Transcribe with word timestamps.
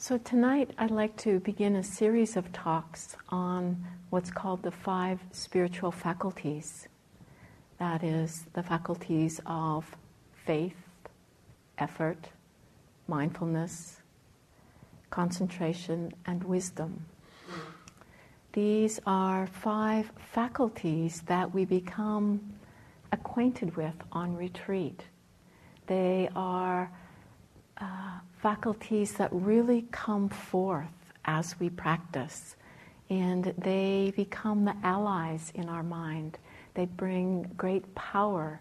So, 0.00 0.16
tonight 0.16 0.70
I'd 0.78 0.92
like 0.92 1.16
to 1.16 1.40
begin 1.40 1.74
a 1.74 1.82
series 1.82 2.36
of 2.36 2.52
talks 2.52 3.16
on 3.30 3.84
what's 4.10 4.30
called 4.30 4.62
the 4.62 4.70
five 4.70 5.18
spiritual 5.32 5.90
faculties. 5.90 6.86
That 7.80 8.04
is, 8.04 8.46
the 8.52 8.62
faculties 8.62 9.40
of 9.44 9.96
faith, 10.46 10.76
effort, 11.78 12.28
mindfulness, 13.08 13.98
concentration, 15.10 16.12
and 16.26 16.44
wisdom. 16.44 17.04
These 18.52 19.00
are 19.04 19.48
five 19.48 20.12
faculties 20.32 21.22
that 21.26 21.52
we 21.52 21.64
become 21.64 22.54
acquainted 23.10 23.76
with 23.76 23.96
on 24.12 24.36
retreat. 24.36 25.02
They 25.88 26.28
are 26.36 26.88
uh, 27.78 28.18
faculties 28.40 29.14
that 29.14 29.28
really 29.32 29.86
come 29.90 30.28
forth 30.28 31.12
as 31.24 31.58
we 31.60 31.70
practice. 31.70 32.56
And 33.10 33.54
they 33.58 34.12
become 34.16 34.64
the 34.64 34.76
allies 34.82 35.50
in 35.54 35.68
our 35.68 35.82
mind. 35.82 36.38
They 36.74 36.86
bring 36.86 37.50
great 37.56 37.94
power 37.94 38.60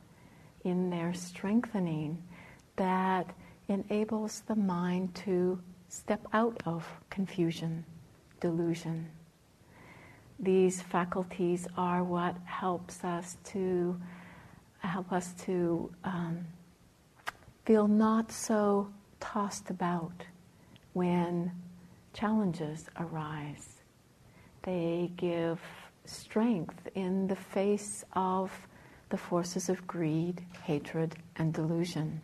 in 0.63 0.89
their 0.89 1.13
strengthening 1.13 2.23
that 2.77 3.33
enables 3.67 4.41
the 4.41 4.55
mind 4.55 5.13
to 5.15 5.59
step 5.89 6.25
out 6.33 6.61
of 6.65 6.87
confusion, 7.09 7.85
delusion. 8.39 9.09
These 10.39 10.81
faculties 10.81 11.67
are 11.77 12.03
what 12.03 12.35
helps 12.45 13.03
us 13.03 13.37
to 13.45 13.99
help 14.79 15.11
us 15.11 15.33
to 15.45 15.91
um, 16.03 16.45
feel 17.65 17.87
not 17.87 18.31
so 18.31 18.89
tossed 19.19 19.69
about 19.69 20.23
when 20.93 21.51
challenges 22.13 22.85
arise. 22.99 23.81
They 24.63 25.11
give 25.15 25.59
strength 26.05 26.87
in 26.95 27.27
the 27.27 27.35
face 27.35 28.03
of 28.13 28.51
the 29.09 29.17
forces 29.17 29.69
of 29.69 29.85
greed, 29.87 30.43
hatred, 30.63 31.15
and 31.37 31.53
delusion. 31.53 32.21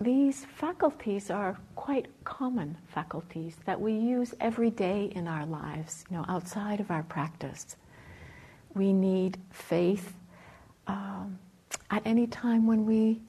These 0.00 0.46
faculties 0.46 1.30
are 1.30 1.58
quite 1.74 2.06
common 2.24 2.78
faculties 2.88 3.56
that 3.66 3.78
we 3.78 3.92
use 3.92 4.34
every 4.40 4.70
day 4.70 5.12
in 5.14 5.28
our 5.28 5.44
lives, 5.44 6.04
you 6.10 6.16
know, 6.16 6.24
outside 6.26 6.80
of 6.80 6.90
our 6.90 7.02
practice. 7.02 7.76
We 8.74 8.94
need 8.94 9.36
faith 9.50 10.14
um, 10.86 11.38
at 11.90 12.02
any 12.04 12.26
time 12.26 12.66
when 12.66 12.86
we 12.86 13.20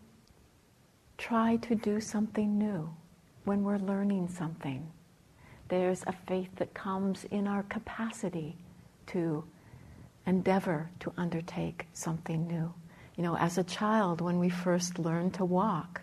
try 1.18 1.56
to 1.58 1.76
do 1.76 2.00
something 2.00 2.58
new, 2.58 2.90
when 3.46 3.64
we're 3.64 3.78
learning 3.78 4.28
something. 4.28 4.90
There's 5.68 6.04
a 6.08 6.14
faith 6.28 6.50
that 6.58 6.74
comes 6.74 7.26
in 7.26 7.48
our 7.48 7.64
capacity 7.64 8.58
to 9.08 9.44
endeavor 10.26 10.90
to 11.00 11.14
undertake 11.18 11.88
something 11.94 12.48
new. 12.48 12.74
You 13.16 13.24
know, 13.24 13.38
as 13.38 13.58
a 13.58 13.64
child, 13.64 14.22
when 14.22 14.40
we 14.40 14.50
first 14.50 15.00
learned 15.00 15.34
to 15.36 15.46
walk, 15.46 16.02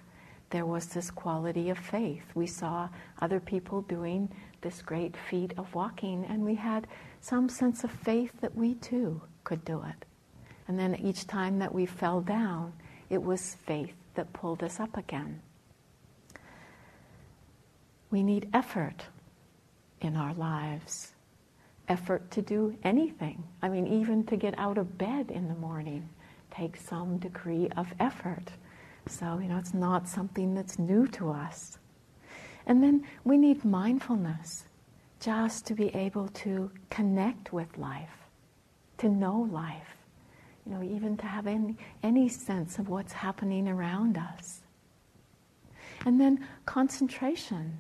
there 0.51 0.67
was 0.67 0.87
this 0.87 1.11
quality 1.11 1.71
of 1.71 1.79
faith. 1.79 2.25
We 2.35 2.47
saw 2.47 2.89
other 3.21 3.41
people 3.41 3.83
doing 3.83 4.29
this 4.61 4.83
great 4.83 5.15
feat 5.29 5.53
of 5.59 5.75
walking, 5.75 6.25
and 6.25 6.45
we 6.45 6.55
had 6.55 6.87
some 7.21 7.49
sense 7.49 7.85
of 7.85 7.91
faith 7.91 8.33
that 8.41 8.55
we 8.57 8.75
too 8.75 9.21
could 9.45 9.65
do 9.65 9.83
it. 9.83 10.08
And 10.69 10.79
then 10.79 10.95
each 10.97 11.27
time 11.27 11.59
that 11.61 11.75
we 11.75 11.87
fell 11.87 12.21
down, 12.21 12.75
it 13.09 13.23
was 13.23 13.57
faith 13.67 13.95
that 14.15 14.33
pulled 14.35 14.63
us 14.63 14.79
up 14.79 14.97
again. 14.99 15.41
We 18.11 18.23
need 18.23 18.49
effort 18.53 19.07
in 20.03 20.15
our 20.15 20.35
lives. 20.35 21.13
Effort 21.89 22.31
to 22.33 22.43
do 22.43 22.77
anything. 22.85 23.43
I 23.63 23.71
mean, 23.71 23.87
even 23.87 24.25
to 24.25 24.37
get 24.37 24.59
out 24.59 24.77
of 24.77 24.99
bed 24.99 25.31
in 25.31 25.49
the 25.49 25.55
morning 25.55 26.07
takes 26.51 26.85
some 26.85 27.17
degree 27.17 27.69
of 27.77 27.93
effort. 27.99 28.53
So, 29.07 29.39
you 29.39 29.49
know, 29.49 29.57
it's 29.57 29.73
not 29.73 30.07
something 30.07 30.55
that's 30.55 30.79
new 30.79 31.07
to 31.09 31.31
us. 31.31 31.79
And 32.67 32.83
then 32.83 33.07
we 33.25 33.39
need 33.39 33.65
mindfulness 33.65 34.65
just 35.21 35.67
to 35.67 35.75
be 35.75 35.89
able 35.95 36.29
to 36.29 36.71
connect 36.91 37.55
with 37.55 37.79
life, 37.79 38.27
to 38.99 39.09
know 39.09 39.49
life 39.51 39.98
you 40.69 40.75
know, 40.75 40.83
even 40.83 41.17
to 41.17 41.27
have 41.27 41.47
any, 41.47 41.77
any 42.03 42.29
sense 42.29 42.79
of 42.79 42.89
what's 42.89 43.13
happening 43.13 43.69
around 43.69 44.19
us. 44.19 44.61
And 46.05 46.21
then 46.21 46.47
concentration. 46.67 47.79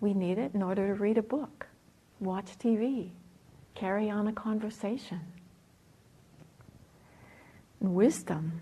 We 0.00 0.14
need 0.14 0.38
it 0.38 0.52
in 0.54 0.62
order 0.62 0.86
to 0.86 0.94
read 0.94 1.18
a 1.18 1.22
book, 1.22 1.66
watch 2.20 2.56
TV, 2.58 3.10
carry 3.74 4.08
on 4.10 4.28
a 4.28 4.32
conversation. 4.32 5.20
And 7.80 7.94
wisdom. 7.94 8.60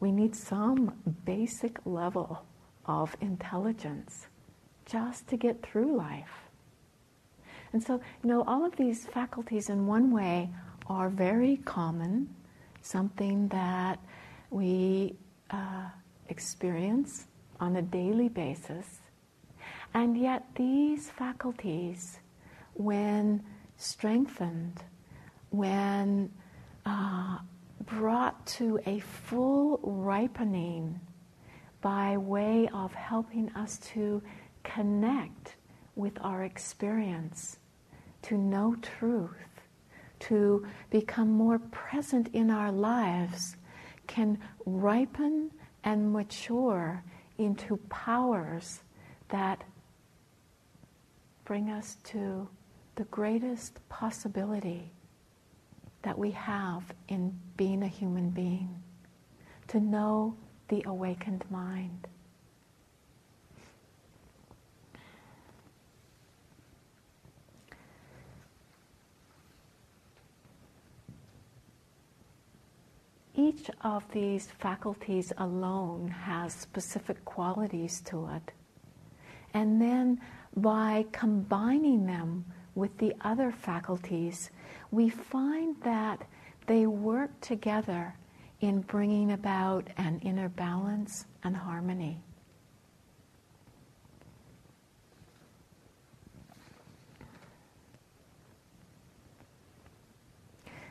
We 0.00 0.10
need 0.10 0.34
some 0.34 0.94
basic 1.26 1.78
level 1.84 2.46
of 2.86 3.14
intelligence 3.20 4.26
just 4.86 5.28
to 5.28 5.36
get 5.36 5.60
through 5.62 5.96
life. 5.96 6.48
And 7.74 7.82
so, 7.82 8.00
you 8.22 8.30
know, 8.30 8.42
all 8.46 8.64
of 8.64 8.74
these 8.76 9.04
faculties 9.04 9.68
in 9.68 9.86
one 9.86 10.14
way 10.14 10.48
are 10.86 11.10
very 11.10 11.58
common 11.58 12.34
something 12.88 13.48
that 13.48 13.98
we 14.50 15.14
uh, 15.50 15.88
experience 16.28 17.26
on 17.60 17.76
a 17.76 17.82
daily 17.82 18.28
basis. 18.28 19.00
And 19.92 20.16
yet, 20.16 20.44
these 20.54 21.10
faculties, 21.10 22.18
when 22.74 23.42
strengthened, 23.76 24.82
when 25.50 26.30
uh, 26.86 27.38
brought 27.84 28.46
to 28.46 28.80
a 28.86 29.00
full 29.00 29.80
ripening 29.82 30.98
by 31.82 32.16
way 32.16 32.68
of 32.72 32.92
helping 32.94 33.50
us 33.54 33.78
to 33.92 34.22
connect 34.64 35.56
with 35.94 36.14
our 36.22 36.44
experience, 36.44 37.58
to 38.22 38.36
know 38.38 38.76
truth, 38.80 39.47
to 40.28 40.66
become 40.90 41.30
more 41.30 41.58
present 41.58 42.28
in 42.32 42.50
our 42.50 42.72
lives 42.72 43.56
can 44.06 44.38
ripen 44.66 45.50
and 45.84 46.12
mature 46.12 47.02
into 47.38 47.76
powers 47.88 48.80
that 49.28 49.62
bring 51.44 51.70
us 51.70 51.96
to 52.04 52.48
the 52.96 53.04
greatest 53.04 53.78
possibility 53.88 54.92
that 56.02 56.18
we 56.18 56.30
have 56.32 56.82
in 57.08 57.38
being 57.56 57.82
a 57.82 57.88
human 57.88 58.30
being 58.30 58.82
to 59.68 59.80
know 59.80 60.36
the 60.68 60.82
awakened 60.86 61.44
mind. 61.50 62.06
Each 73.38 73.70
of 73.82 74.02
these 74.10 74.48
faculties 74.58 75.32
alone 75.38 76.08
has 76.08 76.52
specific 76.52 77.24
qualities 77.24 78.00
to 78.00 78.28
it. 78.34 78.50
And 79.54 79.80
then 79.80 80.20
by 80.56 81.06
combining 81.12 82.04
them 82.04 82.44
with 82.74 82.98
the 82.98 83.14
other 83.20 83.52
faculties, 83.52 84.50
we 84.90 85.08
find 85.08 85.76
that 85.82 86.26
they 86.66 86.86
work 86.86 87.30
together 87.40 88.12
in 88.60 88.80
bringing 88.80 89.30
about 89.30 89.86
an 89.98 90.18
inner 90.24 90.48
balance 90.48 91.24
and 91.44 91.56
harmony. 91.56 92.18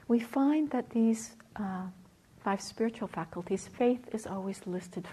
We 0.08 0.22
find 0.22 0.70
that 0.72 0.90
these 0.90 1.36
uh, 1.58 1.88
five 2.48 2.62
spiritual 2.62 3.10
faculties, 3.10 3.68
faith 3.78 4.08
is 4.14 4.26
always 4.26 4.62
listed 4.66 5.06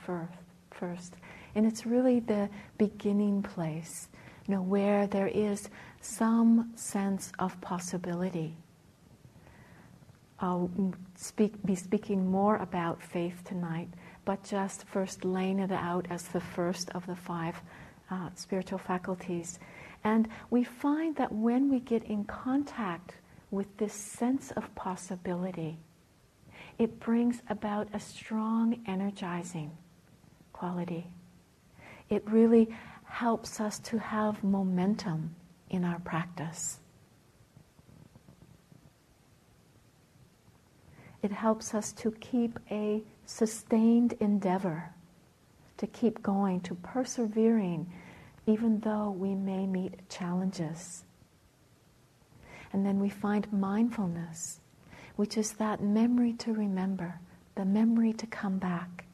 first. 0.71 1.15
And 1.57 1.67
it's 1.67 1.85
really 1.85 2.21
the 2.21 2.49
beginning 2.79 3.43
place, 3.43 4.07
you 4.47 4.55
know, 4.55 4.63
where 4.63 5.09
there 5.09 5.27
is 5.27 5.69
some 6.01 6.71
sense 6.77 7.33
of 7.41 7.61
possibility. 7.61 8.55
I'll 10.39 10.71
speak, 11.17 11.55
be 11.65 11.75
speaking 11.75 12.25
more 12.25 12.59
about 12.59 13.03
faith 13.03 13.43
tonight, 13.45 13.89
but 14.25 14.45
just 14.45 14.85
first 14.85 15.25
laying 15.25 15.59
it 15.59 15.73
out 15.73 16.07
as 16.11 16.23
the 16.29 16.41
first 16.41 16.91
of 16.91 17.05
the 17.09 17.17
five 17.17 17.61
uh, 18.13 18.29
spiritual 18.37 18.79
faculties. 18.79 19.59
And 20.05 20.29
we 20.51 20.63
find 20.63 21.17
that 21.17 21.33
when 21.33 21.69
we 21.69 21.81
get 21.81 22.05
in 22.05 22.27
contact 22.27 23.17
with 23.51 23.77
this 23.77 23.93
sense 23.93 24.53
of 24.53 24.73
possibility, 24.77 25.79
it 26.79 27.01
brings 27.01 27.43
about 27.49 27.89
a 27.93 28.01
strong 28.01 28.81
energizing 28.87 29.71
quality. 30.53 31.07
It 32.09 32.23
really 32.29 32.69
helps 33.05 33.61
us 33.61 33.79
to 33.81 33.99
have 33.99 34.43
momentum 34.43 35.35
in 35.71 35.85
our 35.85 36.01
practice. 36.01 36.81
It 41.23 41.33
helps 41.33 41.75
us 41.75 41.93
to 41.93 42.11
keep 42.11 42.59
a 42.71 43.03
sustained 43.25 44.15
endeavor, 44.21 44.91
to 45.79 45.87
keep 45.87 46.23
going, 46.23 46.61
to 46.63 46.75
persevering, 46.75 47.91
even 48.47 48.81
though 48.81 49.11
we 49.11 49.35
may 49.35 49.67
meet 49.67 50.09
challenges. 50.11 51.05
And 52.73 52.85
then 52.85 53.01
we 53.01 53.09
find 53.09 53.51
mindfulness, 53.53 54.61
which 55.17 55.37
is 55.37 55.53
that 55.53 55.83
memory 55.83 56.33
to 56.33 56.53
remember, 56.53 57.21
the 57.55 57.65
memory 57.65 58.13
to 58.13 58.27
come 58.27 58.59
back, 58.59 59.05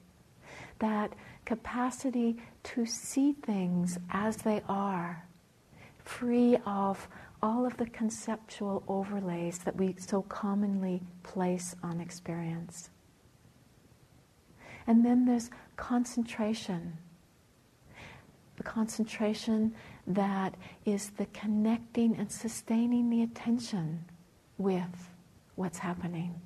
that 0.78 1.12
capacity 1.44 2.36
to 2.62 2.86
see 2.86 3.32
things 3.32 3.98
as 4.10 4.38
they 4.38 4.62
are, 4.68 5.24
free 6.04 6.56
of 6.66 7.08
all 7.42 7.66
of 7.66 7.76
the 7.76 7.86
conceptual 7.86 8.82
overlays 8.88 9.58
that 9.58 9.76
we 9.76 9.94
so 9.98 10.22
commonly 10.22 11.02
place 11.22 11.74
on 11.82 12.00
experience. 12.00 12.90
And 14.86 15.04
then 15.04 15.24
there's 15.24 15.50
concentration. 15.76 16.98
The 18.56 18.62
concentration 18.62 19.74
that 20.06 20.54
is 20.84 21.10
the 21.10 21.26
connecting 21.26 22.16
and 22.16 22.30
sustaining 22.30 23.08
the 23.08 23.22
attention 23.22 24.04
with 24.58 25.09
what's 25.54 25.78
happening. 25.78 26.40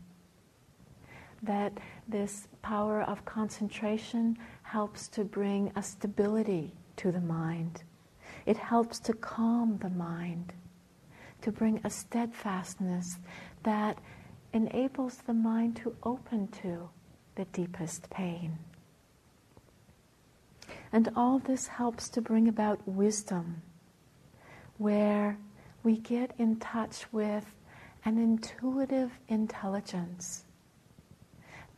That 1.43 1.73
this 2.09 2.49
power 2.63 3.03
of 3.03 3.25
concentration 3.25 4.39
helps 4.63 5.09
to 5.09 5.25
bring 5.25 5.73
a 5.77 5.83
stability 5.83 6.73
to 6.97 7.13
the 7.13 7.21
mind. 7.21 7.83
It 8.47 8.57
helps 8.57 8.99
to 9.01 9.13
calm 9.13 9.79
the 9.79 9.91
mind, 9.91 10.53
to 11.43 11.53
bring 11.53 11.81
a 11.85 11.91
steadfastness 11.91 13.19
that 13.63 13.99
enables 14.53 15.17
the 15.19 15.35
mind 15.35 15.77
to 15.77 15.95
open 16.03 16.49
to 16.63 16.89
the 17.35 17.45
deepest 17.47 18.09
pain. 18.11 18.59
And 20.93 21.11
all 21.17 21.41
this 21.41 21.67
helps 21.67 22.09
to 22.11 22.23
bring 22.23 22.49
about 22.49 22.87
wisdom, 22.87 23.63
where 24.79 25.39
we 25.83 25.99
get 25.99 26.35
in 26.39 26.57
touch 26.57 27.13
with 27.13 27.45
an 28.05 28.19
intuitive 28.19 29.11
intelligence 29.29 30.45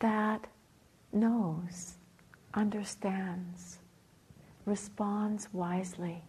that 0.00 0.46
knows, 1.12 1.94
understands, 2.54 3.78
responds 4.64 5.48
wisely. 5.52 6.22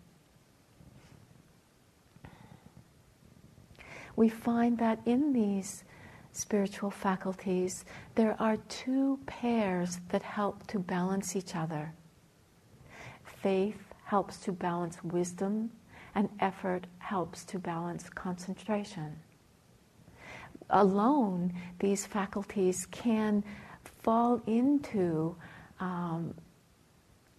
We 4.16 4.30
find 4.30 4.78
that 4.78 5.00
in 5.06 5.34
these 5.34 5.84
spiritual 6.32 6.92
faculties, 6.92 7.84
there 8.16 8.36
are 8.40 8.58
two 8.70 9.20
pairs 9.26 10.00
that 10.10 10.22
help 10.22 10.66
to 10.68 10.80
balance 10.80 11.36
each 11.36 11.56
other. 11.56 11.94
Faith 13.24 13.94
helps 14.06 14.38
to 14.38 14.52
balance 14.52 15.04
wisdom, 15.04 15.72
and 16.16 16.30
effort 16.40 16.88
helps 17.00 17.44
to 17.46 17.60
balance 17.60 18.10
concentration. 18.10 19.20
Alone, 20.70 21.54
these 21.80 22.06
faculties 22.06 22.86
can 22.92 23.44
fall 24.04 24.42
into 24.48 25.36
um, 25.80 26.34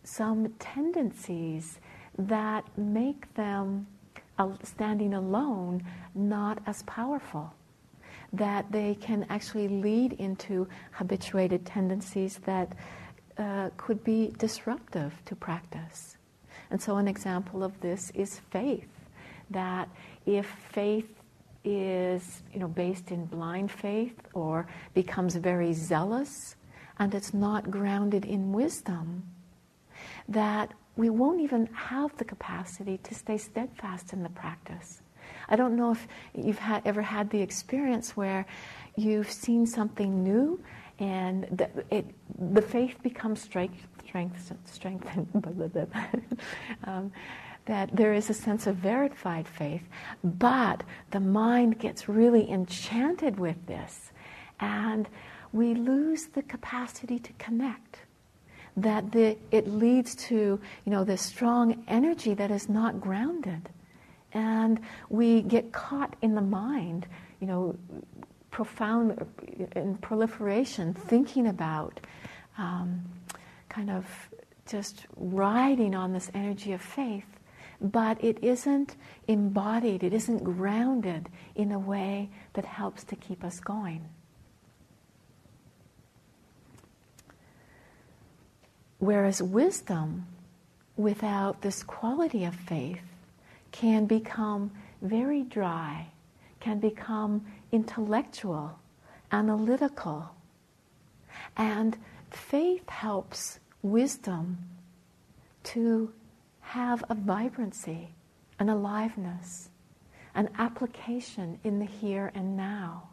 some 0.04 0.48
tendencies 0.58 1.78
that 2.18 2.64
make 2.76 3.32
them, 3.34 3.86
uh, 4.38 4.48
standing 4.62 5.14
alone, 5.14 5.84
not 6.14 6.58
as 6.66 6.82
powerful 6.84 7.52
that 8.32 8.70
they 8.70 8.94
can 8.94 9.26
actually 9.30 9.68
lead 9.68 10.12
into 10.14 10.68
habituated 10.92 11.64
tendencies 11.64 12.38
that 12.44 12.72
uh, 13.38 13.70
could 13.76 14.02
be 14.04 14.32
disruptive 14.38 15.14
to 15.24 15.34
practice. 15.34 16.16
And 16.70 16.80
so, 16.80 16.96
an 16.96 17.08
example 17.08 17.62
of 17.62 17.80
this 17.80 18.10
is 18.14 18.40
faith. 18.50 18.88
That 19.50 19.88
if 20.26 20.46
faith 20.72 21.08
is, 21.64 22.42
you 22.52 22.60
know, 22.60 22.68
based 22.68 23.10
in 23.10 23.26
blind 23.26 23.70
faith 23.70 24.16
or 24.32 24.66
becomes 24.94 25.36
very 25.36 25.72
zealous, 25.72 26.56
and 26.98 27.14
it's 27.14 27.34
not 27.34 27.70
grounded 27.70 28.24
in 28.24 28.52
wisdom, 28.52 29.22
that 30.28 30.72
we 30.96 31.10
won't 31.10 31.40
even 31.40 31.66
have 31.74 32.16
the 32.16 32.24
capacity 32.24 32.98
to 32.98 33.14
stay 33.14 33.38
steadfast 33.38 34.12
in 34.12 34.22
the 34.22 34.28
practice. 34.30 35.02
I 35.48 35.56
don't 35.56 35.76
know 35.76 35.92
if 35.92 36.06
you've 36.34 36.58
had, 36.58 36.82
ever 36.84 37.02
had 37.02 37.30
the 37.30 37.40
experience 37.40 38.16
where 38.16 38.46
you've 38.96 39.30
seen 39.30 39.66
something 39.66 40.22
new 40.22 40.60
and 40.98 41.44
the, 41.52 41.70
it, 41.90 42.06
the 42.52 42.62
faith 42.62 43.00
becomes 43.02 43.40
strength, 43.40 43.86
strength, 44.06 44.52
strengthened. 44.64 45.28
um, 46.84 47.12
that 47.68 47.94
there 47.94 48.12
is 48.12 48.28
a 48.28 48.34
sense 48.34 48.66
of 48.66 48.74
verified 48.76 49.46
faith, 49.46 49.82
but 50.24 50.82
the 51.12 51.20
mind 51.20 51.78
gets 51.78 52.08
really 52.08 52.50
enchanted 52.50 53.38
with 53.38 53.66
this, 53.66 54.10
and 54.58 55.08
we 55.52 55.74
lose 55.74 56.26
the 56.26 56.42
capacity 56.42 57.18
to 57.18 57.32
connect. 57.34 58.00
That 58.76 59.12
the, 59.12 59.36
it 59.50 59.68
leads 59.68 60.14
to 60.26 60.34
you 60.34 60.92
know 60.92 61.04
this 61.04 61.22
strong 61.22 61.84
energy 61.88 62.34
that 62.34 62.50
is 62.50 62.68
not 62.68 63.00
grounded 63.00 63.68
and 64.32 64.80
we 65.08 65.42
get 65.42 65.72
caught 65.72 66.16
in 66.22 66.34
the 66.34 66.42
mind, 66.42 67.06
you 67.40 67.46
know, 67.46 67.76
profound 68.50 69.26
in 69.74 69.96
proliferation, 69.98 70.94
thinking 70.94 71.46
about 71.46 72.00
um, 72.58 73.04
kind 73.68 73.90
of 73.90 74.06
just 74.66 75.06
riding 75.16 75.94
on 75.94 76.12
this 76.12 76.30
energy 76.34 76.72
of 76.72 76.82
faith, 76.82 77.24
but 77.80 78.22
it 78.22 78.42
isn't 78.42 78.96
embodied, 79.26 80.02
it 80.02 80.12
isn't 80.12 80.42
grounded 80.42 81.28
in 81.54 81.72
a 81.72 81.78
way 81.78 82.28
that 82.54 82.64
helps 82.64 83.04
to 83.04 83.16
keep 83.16 83.44
us 83.44 83.60
going. 83.60 84.08
Whereas 88.98 89.40
wisdom, 89.40 90.26
without 90.96 91.62
this 91.62 91.84
quality 91.84 92.44
of 92.44 92.54
faith, 92.54 93.00
can 93.70 94.06
become 94.06 94.72
very 95.02 95.42
dry, 95.42 96.08
can 96.58 96.80
become 96.80 97.46
intellectual, 97.70 98.76
analytical. 99.30 100.30
And 101.56 101.96
faith 102.30 102.88
helps 102.88 103.60
wisdom 103.82 104.58
to 105.64 106.12
have 106.68 107.02
a 107.08 107.14
vibrancy, 107.14 108.10
an 108.58 108.68
aliveness, 108.68 109.70
an 110.34 110.50
application 110.58 111.58
in 111.64 111.78
the 111.78 111.86
here 111.86 112.30
and 112.34 112.58
now. 112.58 113.08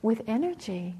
With 0.00 0.22
energy, 0.26 0.94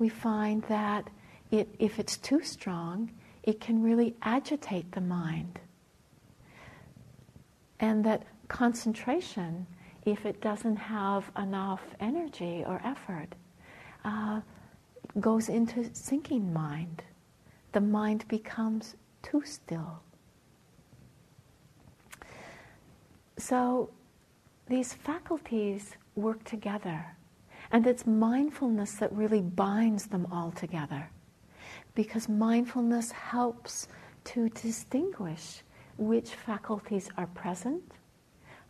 we 0.00 0.08
find 0.08 0.64
that 0.64 1.08
it, 1.52 1.68
if 1.78 2.00
it's 2.00 2.16
too 2.16 2.42
strong, 2.42 3.12
it 3.44 3.60
can 3.60 3.80
really 3.80 4.16
agitate 4.22 4.90
the 4.90 5.00
mind. 5.00 5.60
And 7.78 8.04
that 8.04 8.24
concentration, 8.48 9.68
if 10.04 10.26
it 10.26 10.40
doesn't 10.40 10.76
have 10.76 11.30
enough 11.38 11.82
energy 12.00 12.64
or 12.66 12.80
effort, 12.84 13.36
uh, 14.04 14.40
goes 15.20 15.48
into 15.48 15.88
sinking 15.94 16.52
mind. 16.52 17.04
The 17.72 17.80
mind 17.80 18.26
becomes 18.28 18.96
too 19.22 19.42
still. 19.44 20.02
So 23.38 23.90
these 24.68 24.92
faculties 24.92 25.96
work 26.14 26.44
together, 26.44 27.16
and 27.70 27.86
it's 27.86 28.06
mindfulness 28.06 28.92
that 28.96 29.12
really 29.12 29.40
binds 29.40 30.06
them 30.06 30.26
all 30.30 30.52
together 30.52 31.10
because 31.94 32.28
mindfulness 32.28 33.10
helps 33.10 33.88
to 34.24 34.48
distinguish 34.50 35.62
which 35.98 36.30
faculties 36.30 37.08
are 37.16 37.26
present 37.28 37.82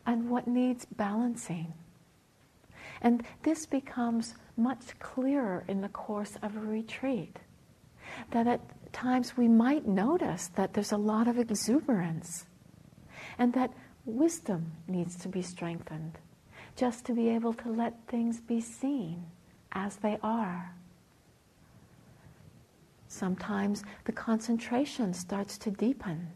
and 0.07 0.29
what 0.29 0.47
needs 0.47 0.87
balancing. 0.97 1.73
And 3.01 3.25
this 3.43 3.67
becomes 3.67 4.35
much 4.57 4.99
clearer 4.99 5.65
in 5.69 5.81
the 5.81 5.89
course 5.89 6.37
of 6.43 6.57
a 6.57 6.61
retreat. 6.61 7.39
That 8.31 8.47
at 8.47 8.61
times 8.93 9.37
we 9.37 9.49
might 9.49 9.87
notice 9.87 10.49
that 10.55 10.75
there's 10.75 10.93
a 10.93 10.97
lot 10.97 11.29
of 11.29 11.39
exuberance 11.39 12.47
and 13.39 13.53
that 13.55 13.73
wisdom 14.05 14.73
needs 14.89 15.17
to 15.17 15.29
be 15.29 15.43
strengthened 15.43 16.19
just 16.77 17.05
to 17.07 17.13
be 17.13 17.29
able 17.29 17.53
to 17.55 17.69
let 17.69 17.95
things 18.09 18.41
be 18.41 18.61
seen 18.61 19.25
as 19.73 19.97
they 19.97 20.19
are. 20.23 20.75
Sometimes 23.09 23.85
the 24.05 24.13
concentration 24.13 25.13
starts 25.13 25.59
to 25.59 25.71
deepen 25.71 26.29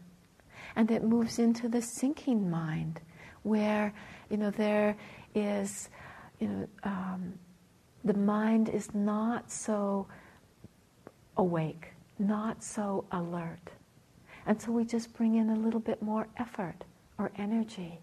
and 0.75 0.91
it 0.91 1.03
moves 1.03 1.39
into 1.39 1.67
the 1.67 1.81
sinking 1.81 2.49
mind 2.49 3.01
where, 3.41 3.93
you 4.29 4.37
know, 4.37 4.51
there 4.51 4.95
is, 5.33 5.89
you 6.39 6.47
know, 6.47 6.67
um, 6.83 7.33
the 8.03 8.13
mind 8.13 8.69
is 8.69 8.93
not 8.93 9.51
so 9.51 10.07
awake, 11.37 11.93
not 12.19 12.63
so 12.63 13.05
alert. 13.11 13.71
And 14.45 14.61
so 14.61 14.71
we 14.71 14.85
just 14.85 15.13
bring 15.13 15.35
in 15.35 15.49
a 15.49 15.55
little 15.55 15.79
bit 15.79 16.01
more 16.01 16.27
effort 16.37 16.85
or 17.17 17.31
energy 17.37 17.99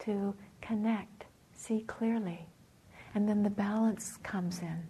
to 0.00 0.34
connect, 0.60 1.24
see 1.52 1.80
clearly. 1.86 2.46
And 3.14 3.28
then 3.28 3.42
the 3.42 3.50
balance 3.50 4.18
comes 4.22 4.60
in. 4.60 4.86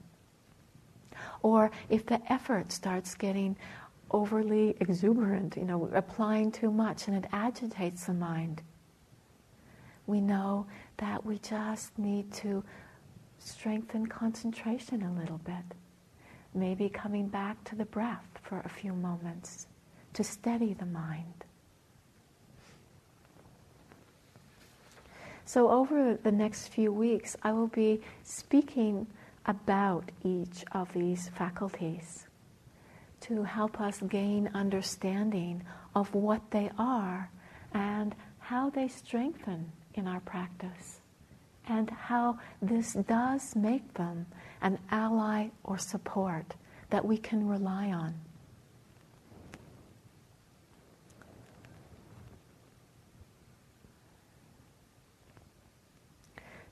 Or 1.42 1.70
if 1.88 2.04
the 2.06 2.20
effort 2.30 2.72
starts 2.72 3.14
getting 3.14 3.56
overly 4.10 4.76
exuberant, 4.80 5.56
you 5.56 5.64
know, 5.64 5.90
applying 5.94 6.52
too 6.52 6.70
much 6.70 7.08
and 7.08 7.16
it 7.16 7.28
agitates 7.32 8.04
the 8.06 8.14
mind, 8.14 8.62
we 10.06 10.20
know 10.20 10.66
that 10.98 11.24
we 11.24 11.38
just 11.38 11.98
need 11.98 12.32
to 12.32 12.64
strengthen 13.38 14.06
concentration 14.06 15.02
a 15.02 15.20
little 15.20 15.38
bit. 15.38 15.74
Maybe 16.54 16.88
coming 16.88 17.28
back 17.28 17.62
to 17.64 17.76
the 17.76 17.84
breath 17.84 18.26
for 18.42 18.60
a 18.60 18.68
few 18.68 18.92
moments 18.92 19.66
to 20.14 20.24
steady 20.24 20.74
the 20.74 20.86
mind. 20.86 21.44
So, 25.44 25.70
over 25.70 26.18
the 26.22 26.32
next 26.32 26.68
few 26.68 26.92
weeks, 26.92 27.34
I 27.42 27.52
will 27.52 27.68
be 27.68 28.02
speaking 28.22 29.06
about 29.46 30.10
each 30.22 30.64
of 30.72 30.92
these 30.92 31.30
faculties 31.30 32.26
to 33.22 33.42
help 33.44 33.80
us 33.80 34.00
gain 34.08 34.50
understanding 34.52 35.62
of 35.94 36.14
what 36.14 36.50
they 36.50 36.70
are 36.78 37.30
and 37.72 38.14
how 38.38 38.70
they 38.70 38.88
strengthen 38.88 39.72
in 39.94 40.06
our 40.06 40.20
practice 40.20 41.00
and 41.68 41.90
how 41.90 42.38
this 42.62 42.92
does 42.92 43.56
make 43.56 43.94
them 43.94 44.26
an 44.60 44.78
ally 44.90 45.48
or 45.64 45.78
support 45.78 46.54
that 46.90 47.04
we 47.04 47.16
can 47.16 47.48
rely 47.48 47.90
on. 47.90 48.14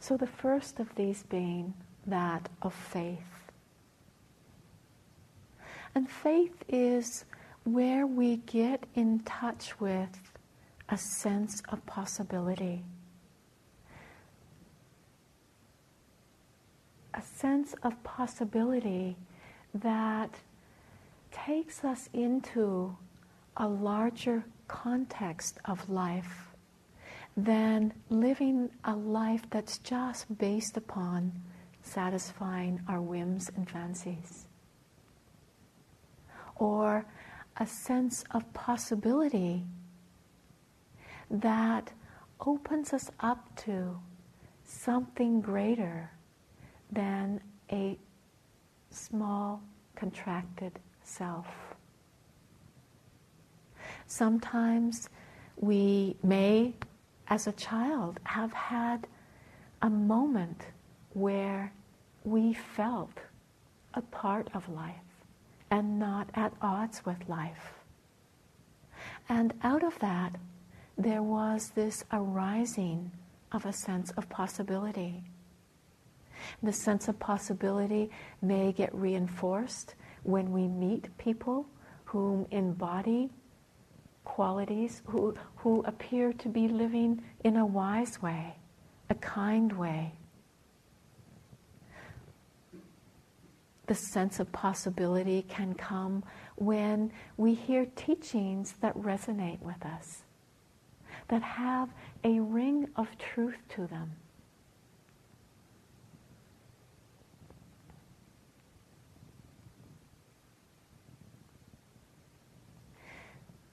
So, 0.00 0.16
the 0.16 0.26
first 0.26 0.78
of 0.78 0.94
these 0.94 1.24
being 1.24 1.74
that 2.06 2.48
of 2.62 2.72
faith. 2.72 3.18
And 5.96 6.08
faith 6.08 6.62
is 6.68 7.24
where 7.64 8.06
we 8.06 8.36
get 8.36 8.84
in 8.94 9.18
touch 9.20 9.80
with 9.80 10.30
a 10.88 10.96
sense 10.96 11.62
of 11.70 11.84
possibility. 11.86 12.84
A 17.16 17.22
sense 17.22 17.74
of 17.82 18.02
possibility 18.04 19.16
that 19.74 20.30
takes 21.32 21.82
us 21.82 22.08
into 22.12 22.96
a 23.56 23.66
larger 23.66 24.44
context 24.68 25.58
of 25.64 25.88
life 25.88 26.54
than 27.36 27.92
living 28.10 28.70
a 28.84 28.94
life 28.94 29.42
that's 29.50 29.78
just 29.78 30.38
based 30.38 30.76
upon 30.76 31.32
satisfying 31.82 32.80
our 32.88 33.00
whims 33.00 33.50
and 33.56 33.68
fancies. 33.68 34.46
Or 36.56 37.06
a 37.58 37.66
sense 37.66 38.24
of 38.30 38.52
possibility 38.52 39.64
that 41.30 41.92
opens 42.40 42.92
us 42.92 43.10
up 43.20 43.54
to 43.56 43.98
something 44.64 45.40
greater 45.40 46.10
than 46.90 47.40
a 47.70 47.98
small, 48.90 49.62
contracted 49.94 50.78
self. 51.02 51.46
Sometimes 54.06 55.08
we 55.56 56.16
may, 56.22 56.74
as 57.28 57.46
a 57.46 57.52
child, 57.52 58.20
have 58.24 58.52
had 58.52 59.06
a 59.82 59.90
moment 59.90 60.62
where 61.12 61.72
we 62.24 62.52
felt 62.52 63.18
a 63.94 64.02
part 64.02 64.48
of 64.54 64.68
life 64.68 64.94
and 65.70 65.98
not 65.98 66.28
at 66.34 66.52
odds 66.60 67.04
with 67.04 67.28
life. 67.28 67.74
And 69.28 69.54
out 69.62 69.82
of 69.82 69.98
that, 69.98 70.36
there 70.96 71.22
was 71.22 71.70
this 71.74 72.04
arising 72.12 73.10
of 73.52 73.66
a 73.66 73.72
sense 73.72 74.10
of 74.12 74.28
possibility. 74.28 75.22
The 76.62 76.72
sense 76.72 77.08
of 77.08 77.18
possibility 77.18 78.10
may 78.42 78.72
get 78.72 78.94
reinforced 78.94 79.94
when 80.22 80.52
we 80.52 80.66
meet 80.66 81.16
people 81.18 81.66
who 82.04 82.46
embody 82.50 83.30
qualities, 84.24 85.02
who, 85.06 85.34
who 85.56 85.82
appear 85.86 86.32
to 86.32 86.48
be 86.48 86.68
living 86.68 87.22
in 87.44 87.56
a 87.56 87.64
wise 87.64 88.20
way, 88.20 88.56
a 89.08 89.14
kind 89.14 89.72
way, 89.72 90.12
the 93.86 93.94
sense 93.94 94.40
of 94.40 94.50
possibility 94.52 95.42
can 95.48 95.74
come 95.74 96.24
when 96.56 97.12
we 97.36 97.54
hear 97.54 97.86
teachings 97.96 98.74
that 98.80 98.96
resonate 98.96 99.60
with 99.62 99.84
us, 99.86 100.22
that 101.28 101.42
have 101.42 101.88
a 102.24 102.40
ring 102.40 102.88
of 102.96 103.06
truth 103.18 103.58
to 103.68 103.86
them. 103.86 104.12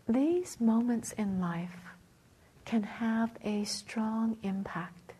These 0.07 0.59
moments 0.59 1.13
in 1.13 1.39
life 1.39 1.79
can 2.65 2.83
have 2.83 3.31
a 3.43 3.63
strong 3.63 4.37
impact 4.43 5.13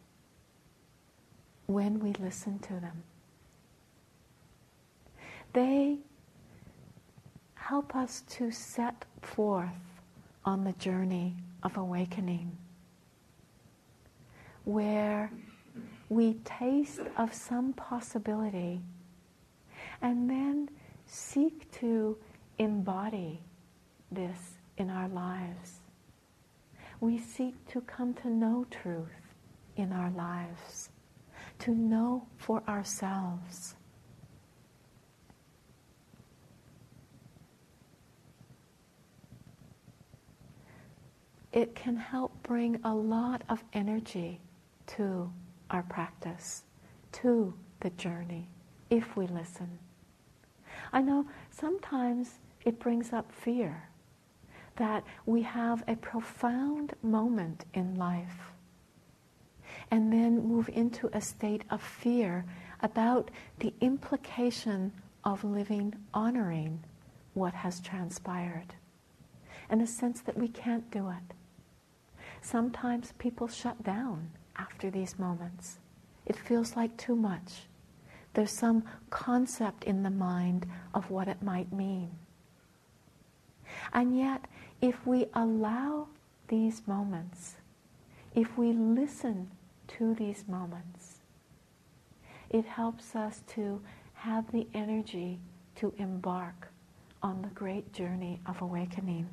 when 1.67 1.99
we 1.99 2.13
listen 2.13 2.59
to 2.59 2.73
them. 2.73 3.03
They 5.53 5.99
help 7.55 7.95
us 7.95 8.23
to 8.31 8.51
set 8.51 9.05
forth 9.21 9.69
on 10.43 10.65
the 10.65 10.73
journey 10.73 11.35
of 11.63 11.77
awakening, 11.77 12.57
where 14.65 15.31
we 16.09 16.33
taste 16.43 16.99
of 17.17 17.33
some 17.33 17.71
possibility 17.73 18.81
and 20.01 20.29
then 20.29 20.69
seek 21.05 21.71
to 21.71 22.17
embody 22.57 23.39
this 24.11 24.52
in 24.77 24.89
our 24.89 25.07
lives. 25.09 25.79
We 26.99 27.17
seek 27.17 27.55
to 27.69 27.81
come 27.81 28.13
to 28.15 28.29
know 28.29 28.65
truth 28.69 29.35
in 29.75 29.91
our 29.91 30.11
lives, 30.11 30.89
to 31.59 31.71
know 31.71 32.27
for 32.37 32.63
ourselves 32.67 33.75
it 41.53 41.75
can 41.75 41.95
help 41.95 42.31
bring 42.43 42.79
a 42.83 42.93
lot 42.93 43.43
of 43.47 43.63
energy 43.73 44.41
to 44.87 45.31
our 45.69 45.83
practice, 45.83 46.63
to 47.11 47.53
the 47.79 47.91
journey, 47.91 48.49
if 48.89 49.15
we 49.15 49.27
listen. 49.27 49.77
I 50.91 51.01
know 51.01 51.27
sometimes 51.51 52.39
it 52.65 52.79
brings 52.79 53.13
up 53.13 53.31
fear 53.31 53.87
that 54.75 55.03
we 55.25 55.41
have 55.41 55.83
a 55.87 55.95
profound 55.95 56.93
moment 57.01 57.65
in 57.73 57.95
life 57.95 58.51
and 59.91 60.11
then 60.11 60.47
move 60.47 60.69
into 60.73 61.09
a 61.13 61.21
state 61.21 61.63
of 61.69 61.81
fear 61.81 62.45
about 62.81 63.29
the 63.59 63.73
implication 63.81 64.91
of 65.23 65.43
living 65.43 65.93
honoring 66.13 66.83
what 67.33 67.53
has 67.53 67.79
transpired 67.79 68.75
and 69.69 69.81
a 69.81 69.87
sense 69.87 70.21
that 70.21 70.37
we 70.37 70.47
can't 70.47 70.89
do 70.91 71.09
it 71.09 71.35
Sometimes 72.43 73.13
people 73.19 73.47
shut 73.47 73.81
down 73.83 74.29
after 74.57 74.91
these 74.91 75.17
moments. 75.17 75.79
It 76.25 76.35
feels 76.35 76.75
like 76.75 76.95
too 76.97 77.15
much. 77.15 77.67
There's 78.33 78.51
some 78.51 78.83
concept 79.09 79.85
in 79.85 80.03
the 80.03 80.09
mind 80.09 80.65
of 80.93 81.09
what 81.09 81.29
it 81.29 81.41
might 81.41 81.71
mean. 81.71 82.11
And 83.93 84.17
yet, 84.17 84.45
if 84.83 85.07
we 85.07 85.25
allow 85.33 86.05
these 86.49 86.85
moments, 86.85 87.55
if 88.35 88.57
we 88.57 88.73
listen 88.73 89.49
to 89.87 90.13
these 90.13 90.43
moments, 90.45 91.19
it 92.49 92.65
helps 92.65 93.15
us 93.15 93.43
to 93.47 93.81
have 94.13 94.51
the 94.51 94.67
energy 94.73 95.39
to 95.77 95.93
embark 95.97 96.67
on 97.21 97.41
the 97.41 97.47
great 97.47 97.93
journey 97.93 98.41
of 98.45 98.61
awakening. 98.61 99.29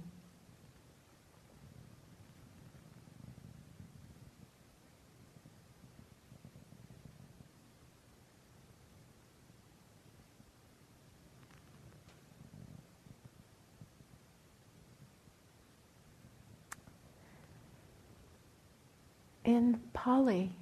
In 19.51 19.81
Pali, 19.93 20.53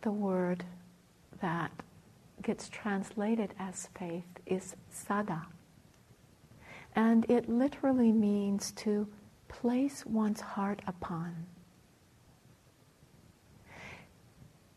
the 0.00 0.10
word 0.10 0.64
that 1.40 1.70
gets 2.42 2.68
translated 2.68 3.54
as 3.56 3.88
faith 3.96 4.26
is 4.46 4.74
saddha. 4.92 5.42
And 6.96 7.24
it 7.30 7.48
literally 7.48 8.10
means 8.10 8.72
to 8.82 9.06
place 9.46 10.04
one's 10.04 10.40
heart 10.40 10.82
upon. 10.88 11.46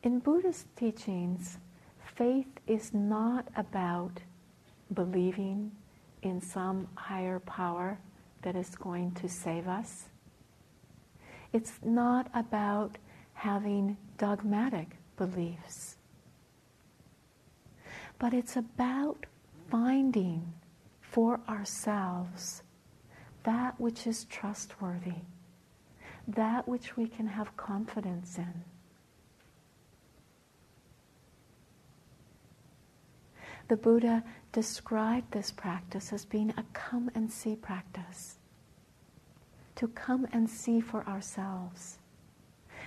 In 0.04 0.20
Buddhist 0.20 0.68
teachings, 0.76 1.58
faith 2.16 2.60
is 2.68 2.94
not 2.94 3.48
about 3.56 4.20
believing 4.94 5.72
in 6.22 6.40
some 6.40 6.88
higher 6.94 7.40
power 7.40 7.98
that 8.44 8.56
is 8.56 8.76
going 8.76 9.14
to 9.14 9.28
save 9.28 9.68
us. 9.68 10.06
It's 11.52 11.80
not 11.84 12.30
about 12.36 13.00
having 13.36 13.96
dogmatic 14.18 14.98
beliefs. 15.18 15.98
But 18.18 18.34
it's 18.34 18.56
about 18.56 19.26
finding 19.70 20.54
for 21.02 21.40
ourselves 21.48 22.64
that 23.44 23.80
which 23.80 24.08
is 24.08 24.26
trustworthy, 24.26 25.22
that 26.28 26.68
which 26.68 26.98
we 26.98 27.08
can 27.08 27.28
have 27.28 27.56
confidence 27.56 28.38
in. 28.38 28.64
The 33.68 33.78
Buddha 33.78 34.24
described 34.52 35.32
this 35.32 35.52
practice 35.52 36.14
as 36.14 36.26
being 36.26 36.52
a 36.52 36.64
come 36.74 37.10
and 37.16 37.32
see 37.32 37.56
practice. 37.56 38.38
To 39.76 39.88
come 39.90 40.28
and 40.32 40.50
see 40.50 40.80
for 40.80 41.06
ourselves. 41.08 41.98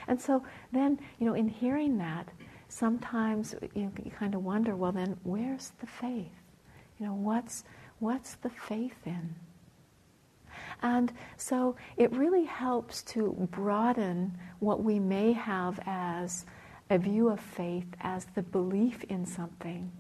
And 0.08 0.20
so 0.20 0.42
then, 0.72 0.98
you 1.18 1.26
know, 1.26 1.34
in 1.34 1.48
hearing 1.48 1.98
that, 1.98 2.28
sometimes 2.68 3.54
you, 3.74 3.84
know, 3.84 3.92
you 4.02 4.10
kind 4.10 4.34
of 4.34 4.42
wonder, 4.42 4.74
well, 4.74 4.92
then 4.92 5.16
where's 5.22 5.72
the 5.80 5.86
faith? 5.86 6.32
You 6.98 7.06
know, 7.06 7.14
what's 7.14 7.64
what's 8.00 8.34
the 8.36 8.50
faith 8.50 9.06
in? 9.06 9.34
And 10.82 11.12
so 11.36 11.76
it 11.96 12.12
really 12.12 12.44
helps 12.44 13.02
to 13.04 13.48
broaden 13.50 14.36
what 14.60 14.82
we 14.82 14.98
may 14.98 15.32
have 15.32 15.80
as 15.86 16.46
a 16.90 16.98
view 16.98 17.28
of 17.28 17.40
faith 17.40 17.88
as 18.00 18.26
the 18.34 18.42
belief 18.42 19.04
in 19.04 19.26
something, 19.26 19.90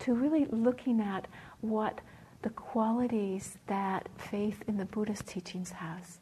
to 0.00 0.14
really 0.14 0.46
looking 0.46 1.00
at 1.00 1.26
what 1.60 2.00
the 2.42 2.50
qualities 2.50 3.58
that 3.66 4.08
faith 4.16 4.62
in 4.66 4.76
the 4.76 4.84
Buddhist 4.86 5.26
teachings 5.26 5.70
has. 5.70 6.18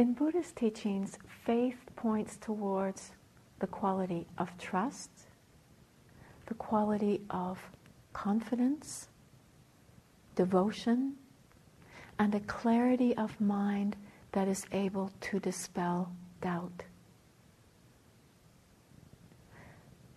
In 0.00 0.14
Buddhist 0.14 0.56
teachings, 0.56 1.18
faith 1.44 1.76
points 1.94 2.38
towards 2.38 3.10
the 3.58 3.66
quality 3.66 4.26
of 4.38 4.48
trust, 4.56 5.10
the 6.46 6.54
quality 6.54 7.20
of 7.28 7.58
confidence, 8.14 9.08
devotion, 10.36 11.16
and 12.18 12.34
a 12.34 12.40
clarity 12.40 13.14
of 13.14 13.38
mind 13.42 13.94
that 14.32 14.48
is 14.48 14.64
able 14.72 15.12
to 15.20 15.38
dispel 15.38 16.10
doubt. 16.40 16.84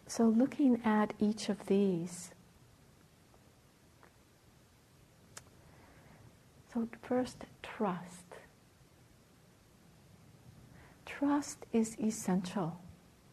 So, 0.08 0.24
looking 0.30 0.82
at 0.86 1.12
each 1.20 1.50
of 1.50 1.66
these, 1.66 2.32
so 6.74 6.88
first, 7.02 7.44
trust 7.62 8.23
trust 11.24 11.66
is 11.72 11.96
essential 12.04 12.78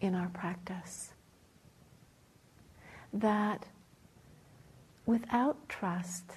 in 0.01 0.15
our 0.15 0.29
practice. 0.29 1.13
That 3.13 3.67
without 5.07 5.69
trust, 5.69 6.31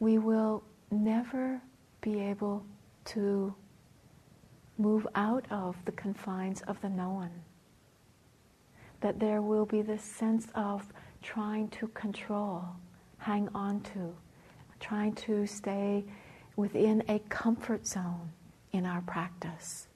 we 0.00 0.18
will 0.18 0.64
never 0.90 1.60
be 2.00 2.20
able 2.20 2.64
to 3.04 3.54
move 4.78 5.06
out 5.14 5.44
of 5.52 5.76
the 5.84 5.92
confines 5.92 6.60
of 6.62 6.80
the 6.80 6.88
known. 6.88 7.30
That 9.00 9.20
there 9.20 9.42
will 9.42 9.66
be 9.66 9.80
this 9.80 10.02
sense 10.02 10.48
of 10.56 10.92
trying 11.22 11.68
to 11.68 11.86
control, 11.88 12.64
hang 13.18 13.48
on 13.54 13.80
to, 13.94 14.12
trying 14.80 15.14
to 15.26 15.46
stay 15.46 16.04
within 16.56 17.04
a 17.08 17.20
comfort 17.28 17.86
zone 17.86 18.32
in 18.72 18.84
our 18.84 19.02
practice. 19.02 19.86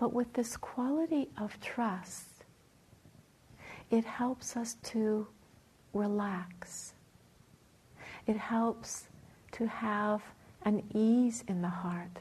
But 0.00 0.14
with 0.14 0.32
this 0.32 0.56
quality 0.56 1.28
of 1.36 1.60
trust, 1.60 2.46
it 3.90 4.02
helps 4.02 4.56
us 4.56 4.76
to 4.84 5.26
relax. 5.92 6.94
It 8.26 8.38
helps 8.38 9.08
to 9.52 9.66
have 9.66 10.22
an 10.62 10.84
ease 10.94 11.44
in 11.48 11.60
the 11.60 11.68
heart, 11.68 12.20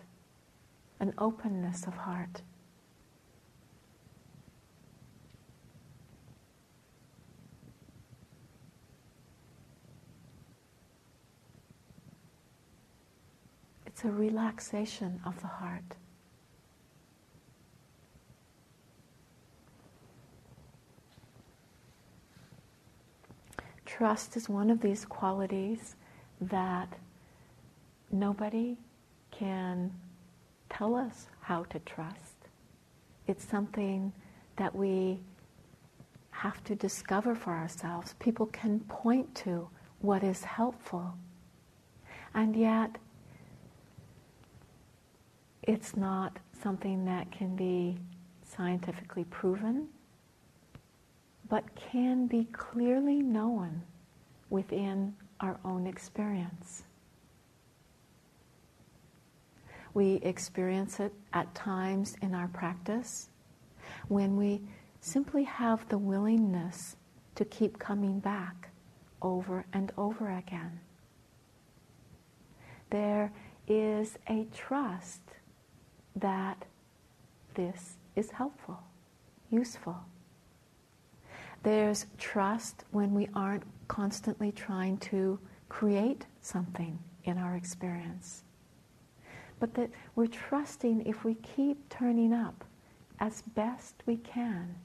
an 1.00 1.14
openness 1.18 1.88
of 1.88 1.94
heart. 1.94 2.42
It's 13.86 14.04
a 14.04 14.12
relaxation 14.12 15.22
of 15.26 15.40
the 15.40 15.48
heart. 15.48 15.96
Trust 24.00 24.38
is 24.38 24.48
one 24.48 24.70
of 24.70 24.80
these 24.80 25.04
qualities 25.04 25.98
that 26.40 26.88
nobody 28.14 28.78
can 29.30 29.92
tell 30.70 30.96
us 30.96 31.28
how 31.42 31.64
to 31.66 31.80
trust. 31.80 32.48
It's 33.28 33.44
something 33.44 34.14
that 34.56 34.74
we 34.74 35.20
have 36.32 36.64
to 36.64 36.76
discover 36.78 37.36
for 37.36 37.52
ourselves. 37.52 38.16
People 38.20 38.46
can 38.46 38.80
point 38.88 39.36
to 39.44 39.68
what 40.00 40.24
is 40.24 40.46
helpful. 40.46 41.14
And 42.34 42.56
yet, 42.56 42.98
it's 45.64 45.98
not 45.98 46.40
something 46.64 47.04
that 47.04 47.30
can 47.34 47.54
be 47.58 47.98
scientifically 48.46 49.26
proven 49.26 49.90
but 51.50 51.64
can 51.76 52.28
be 52.28 52.46
clearly 52.54 53.22
known 53.22 53.82
within 54.50 55.14
our 55.40 55.60
own 55.64 55.88
experience. 55.88 56.84
We 59.94 60.16
experience 60.16 61.00
it 61.00 61.14
at 61.34 61.54
times 61.56 62.16
in 62.22 62.36
our 62.36 62.48
practice 62.48 63.30
when 64.08 64.38
we 64.38 64.62
simply 65.02 65.44
have 65.44 65.88
the 65.90 65.98
willingness 65.98 66.96
to 67.36 67.46
keep 67.46 67.80
coming 67.80 68.20
back 68.20 68.70
over 69.22 69.66
and 69.74 69.92
over 69.98 70.30
again. 70.30 70.80
There 72.90 73.32
is 73.68 74.18
a 74.28 74.48
trust 74.56 75.22
that 76.16 76.66
this 77.54 77.98
is 78.16 78.32
helpful, 78.32 78.80
useful. 79.50 79.98
There's 81.64 82.06
trust 82.18 82.86
when 82.92 83.14
we 83.14 83.30
aren't 83.36 83.64
constantly 83.90 84.54
trying 84.54 84.98
to 84.98 85.38
create 85.68 86.26
something 86.40 86.98
in 87.26 87.38
our 87.38 87.58
experience. 87.58 88.44
But 89.60 89.74
that 89.74 89.90
we're 90.16 90.28
trusting 90.28 91.06
if 91.06 91.26
we 91.26 91.36
keep 91.36 91.90
turning 91.90 92.32
up 92.32 92.64
as 93.20 93.42
best 93.42 93.96
we 94.06 94.16
can, 94.18 94.76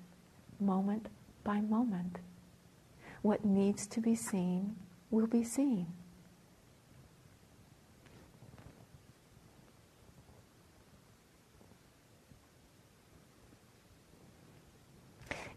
moment 0.59 1.07
by 1.45 1.61
moment. 1.61 2.19
What 3.23 3.45
needs 3.45 3.87
to 3.89 4.01
be 4.01 4.17
seen 4.17 4.75
will 5.13 5.29
be 5.29 5.45
seen. 5.45 5.87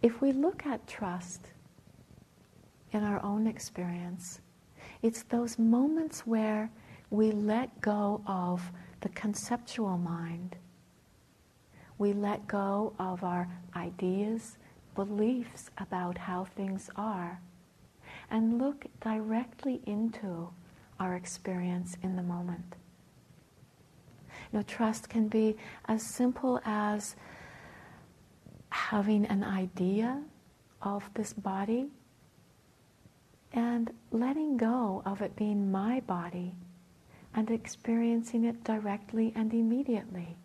If 0.03 0.21
we 0.21 0.31
look 0.31 0.65
at 0.65 0.85
trust 0.87 1.47
in 2.97 3.03
our 3.03 3.23
own 3.23 3.45
experience, 3.45 4.41
it's 5.03 5.21
those 5.23 5.59
moments 5.59 6.25
where 6.25 6.71
we 7.11 7.31
let 7.31 7.79
go 7.79 8.21
of 8.25 8.71
the 9.01 9.09
conceptual 9.09 9.97
mind. 9.99 10.55
We 11.99 12.13
let 12.13 12.47
go 12.47 12.93
of 12.97 13.23
our 13.23 13.47
ideas, 13.75 14.57
beliefs 14.95 15.69
about 15.77 16.17
how 16.17 16.45
things 16.45 16.89
are, 16.95 17.39
and 18.31 18.57
look 18.57 18.85
directly 18.99 19.79
into 19.85 20.49
our 20.99 21.15
experience 21.15 21.97
in 22.01 22.15
the 22.15 22.23
moment. 22.23 22.75
You 24.51 24.59
know, 24.59 24.63
trust 24.63 25.07
can 25.07 25.27
be 25.27 25.55
as 25.85 26.01
simple 26.01 26.59
as 26.65 27.15
having 28.69 29.25
an 29.27 29.43
idea 29.43 30.23
of 30.81 31.07
this 31.13 31.33
body 31.33 31.91
and 33.57 33.89
letting 34.11 34.55
go 34.55 35.01
of 35.03 35.19
it 35.19 35.35
being 35.35 35.71
my 35.71 35.99
body 36.01 36.53
and 37.33 37.49
experiencing 37.49 38.43
it 38.43 38.63
directly 38.63 39.33
and 39.35 39.51
immediately. 39.51 40.37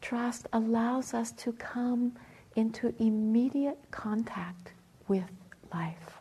Trust 0.00 0.48
allows 0.52 1.14
us 1.14 1.30
to 1.30 1.52
come 1.52 2.16
into 2.56 2.92
immediate 2.98 3.78
contact 3.92 4.72
with 5.06 5.30
life. 5.72 6.18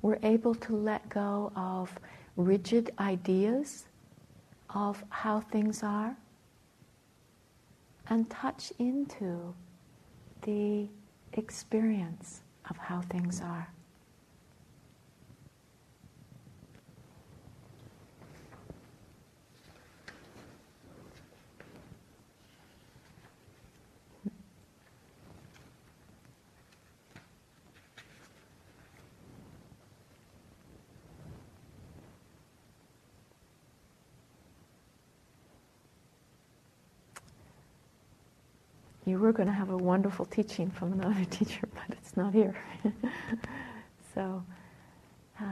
We're 0.00 0.18
able 0.22 0.54
to 0.54 0.74
let 0.74 1.06
go 1.10 1.52
of 1.54 1.90
rigid 2.36 2.92
ideas 2.98 3.84
of 4.70 5.04
how 5.10 5.40
things 5.40 5.82
are 5.82 6.16
and 8.08 8.28
touch 8.30 8.72
into 8.78 9.54
the 10.42 10.88
experience 11.32 12.42
of 12.70 12.76
how 12.76 13.00
things 13.02 13.40
are. 13.40 13.68
You 39.06 39.18
were 39.20 39.32
going 39.32 39.46
to 39.46 39.54
have 39.54 39.70
a 39.70 39.76
wonderful 39.76 40.26
teaching 40.26 40.68
from 40.68 40.92
another 40.92 41.24
teacher, 41.30 41.66
but 41.72 41.96
it's 41.96 42.16
not 42.16 42.34
here. 42.34 42.54
so, 44.14 44.44
uh, 45.40 45.44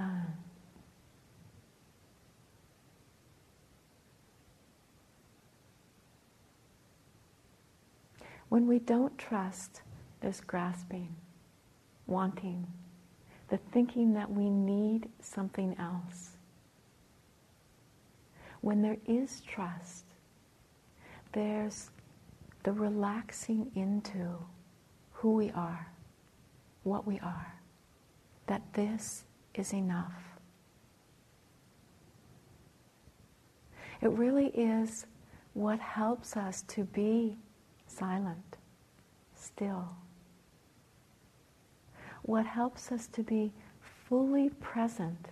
when 8.48 8.66
we 8.66 8.80
don't 8.80 9.16
trust, 9.16 9.82
there's 10.20 10.40
grasping, 10.40 11.14
wanting, 12.08 12.66
the 13.50 13.58
thinking 13.72 14.14
that 14.14 14.30
we 14.30 14.50
need 14.50 15.08
something 15.20 15.76
else. 15.78 16.30
When 18.62 18.82
there 18.82 18.96
is 19.06 19.42
trust, 19.42 20.06
there's 21.32 21.90
the 22.64 22.72
relaxing 22.72 23.70
into 23.74 24.38
who 25.12 25.34
we 25.34 25.50
are, 25.52 25.86
what 26.82 27.06
we 27.06 27.20
are, 27.20 27.54
that 28.46 28.62
this 28.72 29.24
is 29.54 29.72
enough. 29.72 30.14
It 34.00 34.08
really 34.08 34.48
is 34.48 35.06
what 35.52 35.78
helps 35.78 36.36
us 36.36 36.62
to 36.62 36.84
be 36.84 37.36
silent, 37.86 38.56
still. 39.34 39.88
What 42.22 42.44
helps 42.44 42.90
us 42.90 43.06
to 43.08 43.22
be 43.22 43.52
fully 44.08 44.48
present 44.60 45.28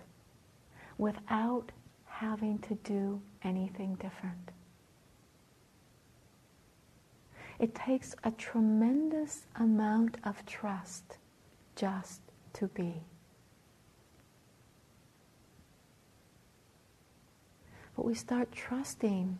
without 0.97 1.71
having 2.05 2.59
to 2.59 2.75
do 2.83 3.21
anything 3.43 3.95
different. 3.95 4.52
It 7.59 7.75
takes 7.75 8.15
a 8.23 8.31
tremendous 8.31 9.45
amount 9.55 10.17
of 10.23 10.45
trust 10.45 11.17
just 11.75 12.21
to 12.53 12.67
be. 12.67 13.03
But 17.95 18.05
we 18.05 18.15
start 18.15 18.51
trusting 18.51 19.37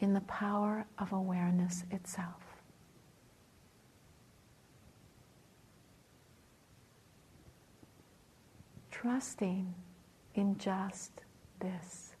in 0.00 0.14
the 0.14 0.20
power 0.22 0.84
of 0.98 1.12
awareness 1.12 1.84
itself. 1.90 2.42
Trusting 8.90 9.74
in 10.34 10.58
just 10.58 11.22
this. 11.60 12.11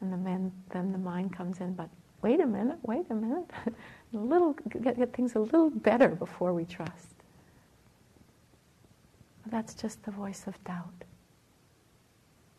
And 0.00 0.12
the 0.12 0.16
man, 0.16 0.52
then 0.70 0.92
the 0.92 0.98
mind 0.98 1.32
comes 1.36 1.60
in, 1.60 1.74
but 1.74 1.88
wait 2.22 2.40
a 2.40 2.46
minute, 2.46 2.78
wait 2.82 3.06
a 3.10 3.14
minute. 3.14 3.50
a 3.66 4.16
little, 4.16 4.52
get, 4.82 4.96
get 4.96 5.12
things 5.12 5.34
a 5.34 5.40
little 5.40 5.70
better 5.70 6.08
before 6.08 6.52
we 6.52 6.64
trust. 6.64 7.14
That's 9.46 9.74
just 9.74 10.02
the 10.04 10.10
voice 10.10 10.46
of 10.46 10.62
doubt. 10.64 11.04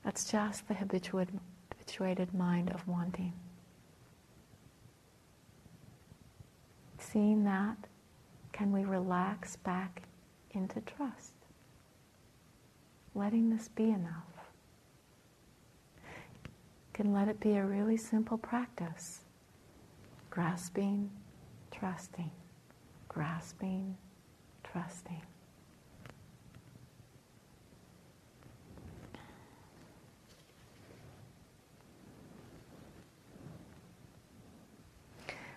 That's 0.03 0.29
just 0.29 0.67
the 0.67 0.73
habituated, 0.73 1.39
habituated 1.71 2.33
mind 2.33 2.71
of 2.71 2.87
wanting. 2.87 3.33
Seeing 6.97 7.43
that, 7.45 7.77
can 8.51 8.71
we 8.71 8.83
relax 8.83 9.55
back 9.57 10.03
into 10.51 10.81
trust? 10.81 11.33
Letting 13.15 13.49
this 13.49 13.67
be 13.67 13.85
enough 13.85 14.38
can 16.99 17.13
let 17.13 17.29
it 17.29 17.39
be 17.39 17.53
a 17.53 17.65
really 17.65 17.95
simple 17.95 18.37
practice. 18.37 19.21
Grasping, 20.29 21.09
trusting, 21.71 22.29
grasping, 23.07 23.95
trusting. 24.65 25.21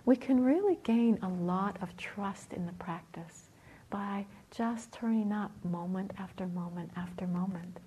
We 0.05 0.15
can 0.15 0.45
really 0.45 0.79
gain 0.85 1.19
a 1.23 1.29
lot 1.29 1.77
of 1.83 1.97
trust 1.97 2.53
in 2.53 2.67
the 2.67 2.73
practice 2.75 3.49
by 3.91 4.27
just 4.53 4.93
turning 4.93 5.33
up 5.33 5.51
moment 5.65 6.13
after 6.21 6.47
moment 6.47 6.93
after 6.95 7.27
moment. 7.27 7.81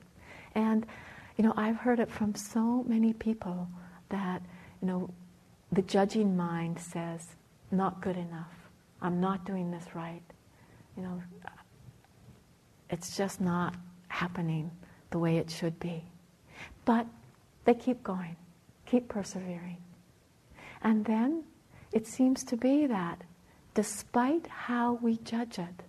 And 0.56 0.86
you 1.38 1.44
know, 1.44 1.54
I've 1.58 1.78
heard 1.78 2.00
it 2.00 2.10
from 2.10 2.36
so 2.36 2.84
many 2.88 3.14
people 3.14 3.68
that, 4.10 4.42
you 4.82 4.88
know, 4.88 5.10
the 5.72 5.82
judging 5.82 6.38
mind 6.38 6.80
says, 6.80 7.28
not 7.72 8.02
good 8.02 8.16
enough. 8.16 8.54
I'm 9.02 9.20
not 9.20 9.46
doing 9.46 9.72
this 9.72 9.84
right. 9.94 10.22
You 10.96 11.04
know, 11.04 11.22
it's 12.90 13.18
just 13.18 13.42
not 13.42 13.76
happening 14.08 14.72
the 15.12 15.20
way 15.20 15.38
it 15.38 15.50
should 15.50 15.80
be. 15.80 16.04
But 16.86 17.08
they 17.66 17.74
keep 17.74 18.04
going, 18.04 18.38
keep 18.86 19.10
persevering. 19.10 19.78
And 20.82 21.04
then 21.04 21.44
it 21.92 22.08
seems 22.08 22.44
to 22.46 22.56
be 22.58 22.88
that 22.88 23.24
despite 23.74 24.48
how 24.48 24.94
we 25.02 25.18
judge 25.18 25.60
it, 25.60 25.84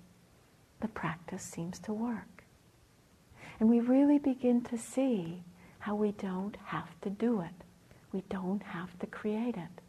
the 0.81 0.89
practice 0.89 1.43
seems 1.43 1.79
to 1.81 1.93
work. 1.93 2.36
And 3.59 3.69
we 3.69 3.81
really 3.81 4.19
begin 4.19 4.63
to 4.65 4.77
see 4.77 5.43
how 5.79 5.95
we 5.95 6.13
don't 6.13 6.57
have 6.65 7.01
to 7.03 7.11
do 7.11 7.41
it. 7.41 7.65
We 8.13 8.23
don't 8.29 8.63
have 8.63 8.99
to 8.99 9.07
create 9.07 9.57
it. 9.57 9.83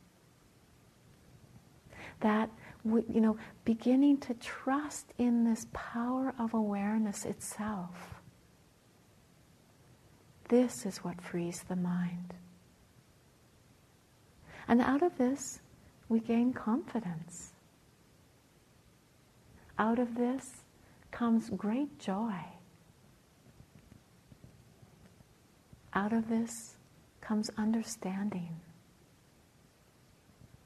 That, 2.21 2.49
we, 2.83 3.03
you 3.13 3.21
know, 3.21 3.37
beginning 3.65 4.17
to 4.19 4.33
trust 4.35 5.07
in 5.17 5.43
this 5.43 5.67
power 5.73 6.33
of 6.39 6.53
awareness 6.53 7.25
itself. 7.25 8.21
This 10.49 10.85
is 10.85 10.99
what 10.99 11.21
frees 11.21 11.63
the 11.67 11.75
mind. 11.75 12.33
And 14.67 14.81
out 14.81 15.03
of 15.03 15.17
this, 15.17 15.59
we 16.09 16.19
gain 16.19 16.53
confidence. 16.53 17.51
Out 19.77 19.99
of 19.99 20.15
this 20.15 20.63
comes 21.11 21.49
great 21.49 21.99
joy 21.99 22.43
out 25.97 26.13
of 26.13 26.29
this 26.29 26.75
comes 27.21 27.49
understanding. 27.57 28.61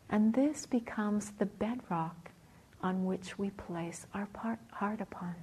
And 0.10 0.34
this 0.34 0.65
becomes 0.65 1.32
the 1.32 1.46
bedrock 1.46 2.32
on 2.82 3.06
which 3.06 3.39
we 3.39 3.50
place 3.52 4.06
our 4.13 4.26
part, 4.26 4.60
heart 4.74 5.00
upon. 5.00 5.36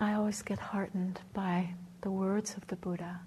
I 0.00 0.14
always 0.14 0.40
get 0.40 0.58
heartened 0.58 1.20
by 1.34 1.74
the 2.00 2.10
words 2.10 2.56
of 2.56 2.66
the 2.68 2.76
Buddha 2.76 3.20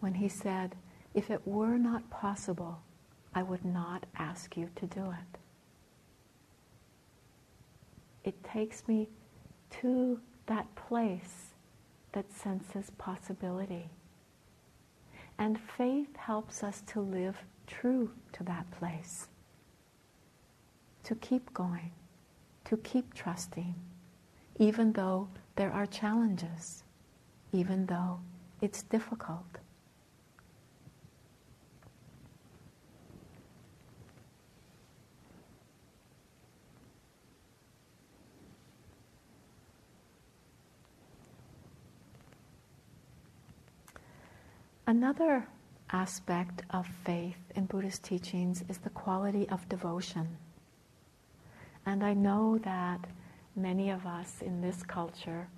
when 0.00 0.14
he 0.14 0.28
said, 0.28 0.74
If 1.14 1.30
it 1.30 1.46
were 1.46 1.78
not 1.78 2.08
possible, 2.10 2.80
I 3.34 3.42
would 3.42 3.64
not 3.64 4.06
ask 4.16 4.56
you 4.56 4.70
to 4.76 4.86
do 4.86 5.10
it. 5.10 5.38
It 8.24 8.42
takes 8.44 8.86
me 8.88 9.08
to 9.80 10.20
that 10.46 10.74
place 10.74 11.54
that 12.12 12.32
senses 12.32 12.90
possibility. 12.98 13.90
And 15.38 15.60
faith 15.60 16.16
helps 16.16 16.62
us 16.62 16.82
to 16.88 17.00
live 17.00 17.36
true 17.66 18.10
to 18.32 18.42
that 18.44 18.70
place, 18.70 19.28
to 21.04 21.14
keep 21.16 21.52
going, 21.52 21.92
to 22.64 22.76
keep 22.78 23.12
trusting, 23.12 23.74
even 24.58 24.92
though 24.92 25.28
there 25.56 25.70
are 25.70 25.86
challenges, 25.86 26.84
even 27.52 27.86
though 27.86 28.20
it's 28.62 28.82
difficult. 28.82 29.58
Another 44.88 45.48
aspect 45.90 46.62
of 46.70 46.86
faith 46.86 47.40
in 47.56 47.66
Buddhist 47.66 48.04
teachings 48.04 48.62
is 48.68 48.78
the 48.78 48.90
quality 48.90 49.48
of 49.48 49.68
devotion. 49.68 50.28
And 51.86 52.04
I 52.04 52.14
know 52.14 52.58
that 52.58 53.04
many 53.56 53.90
of 53.90 54.06
us 54.06 54.42
in 54.42 54.60
this 54.60 54.84
culture 54.84 55.48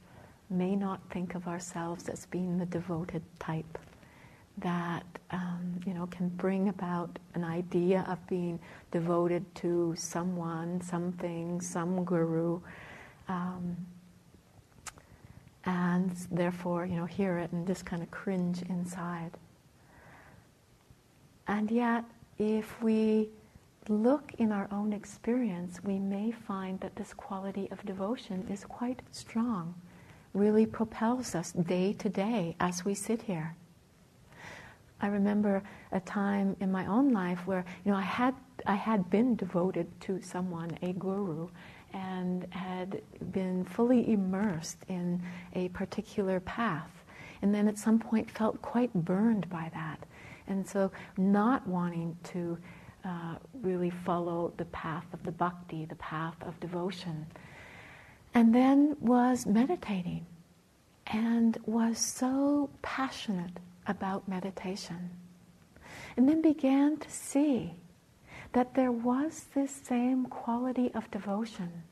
may 0.48 0.74
not 0.74 1.00
think 1.10 1.34
of 1.34 1.46
ourselves 1.46 2.08
as 2.08 2.24
being 2.24 2.56
the 2.56 2.64
devoted 2.64 3.22
type 3.38 3.78
that 4.56 5.04
um, 5.30 5.78
you 5.86 5.92
know 5.92 6.06
can 6.06 6.30
bring 6.30 6.70
about 6.70 7.18
an 7.34 7.44
idea 7.44 8.06
of 8.08 8.26
being 8.28 8.58
devoted 8.90 9.44
to 9.56 9.94
someone, 9.96 10.80
something, 10.80 11.60
some 11.60 12.02
guru, 12.02 12.60
um, 13.28 13.76
and 15.64 16.12
therefore 16.30 16.86
you 16.86 16.96
know 16.96 17.04
hear 17.04 17.38
it 17.38 17.52
and 17.52 17.66
just 17.66 17.84
kind 17.84 18.02
of 18.02 18.10
cringe 18.10 18.62
inside. 18.68 19.32
And 21.46 21.70
yet, 21.70 22.04
if 22.38 22.82
we 22.82 23.30
look 23.88 24.34
in 24.38 24.52
our 24.52 24.68
own 24.70 24.92
experience, 24.92 25.80
we 25.82 25.98
may 25.98 26.30
find 26.30 26.78
that 26.80 26.94
this 26.96 27.14
quality 27.14 27.68
of 27.70 27.84
devotion 27.86 28.46
is 28.50 28.64
quite 28.64 29.00
strong, 29.12 29.74
really 30.34 30.66
propels 30.66 31.34
us 31.34 31.52
day 31.52 31.94
to 31.94 32.08
day 32.08 32.54
as 32.60 32.84
we 32.84 32.94
sit 32.94 33.22
here. 33.22 33.56
I 35.00 35.06
remember 35.06 35.62
a 35.92 36.00
time 36.00 36.56
in 36.60 36.72
my 36.72 36.86
own 36.86 37.12
life 37.12 37.46
where 37.46 37.64
you 37.84 37.92
know 37.92 37.98
I 37.98 38.02
had 38.02 38.34
I 38.66 38.74
had 38.74 39.08
been 39.10 39.36
devoted 39.36 39.88
to 40.02 40.20
someone, 40.20 40.76
a 40.82 40.92
guru, 40.92 41.48
and 41.92 42.46
had 42.50 43.02
been 43.32 43.64
fully 43.64 44.12
immersed 44.12 44.78
in 44.88 45.22
a 45.54 45.68
particular 45.70 46.40
path, 46.40 46.90
and 47.42 47.54
then 47.54 47.68
at 47.68 47.78
some 47.78 47.98
point 47.98 48.30
felt 48.30 48.60
quite 48.62 48.92
burned 48.94 49.48
by 49.48 49.70
that, 49.74 50.04
and 50.46 50.66
so 50.66 50.90
not 51.16 51.66
wanting 51.66 52.16
to 52.24 52.58
uh, 53.04 53.36
really 53.62 53.90
follow 53.90 54.52
the 54.56 54.64
path 54.66 55.06
of 55.12 55.22
the 55.22 55.32
bhakti, 55.32 55.84
the 55.84 55.94
path 55.96 56.36
of 56.42 56.58
devotion. 56.60 57.26
And 58.34 58.54
then 58.54 58.96
was 59.00 59.46
meditating 59.46 60.26
and 61.06 61.56
was 61.64 61.98
so 61.98 62.68
passionate 62.82 63.58
about 63.86 64.28
meditation. 64.28 65.10
And 66.16 66.28
then 66.28 66.42
began 66.42 66.98
to 66.98 67.10
see 67.10 67.72
that 68.52 68.74
there 68.74 68.92
was 68.92 69.46
this 69.54 69.70
same 69.70 70.26
quality 70.26 70.90
of 70.94 71.10
devotion, 71.10 71.82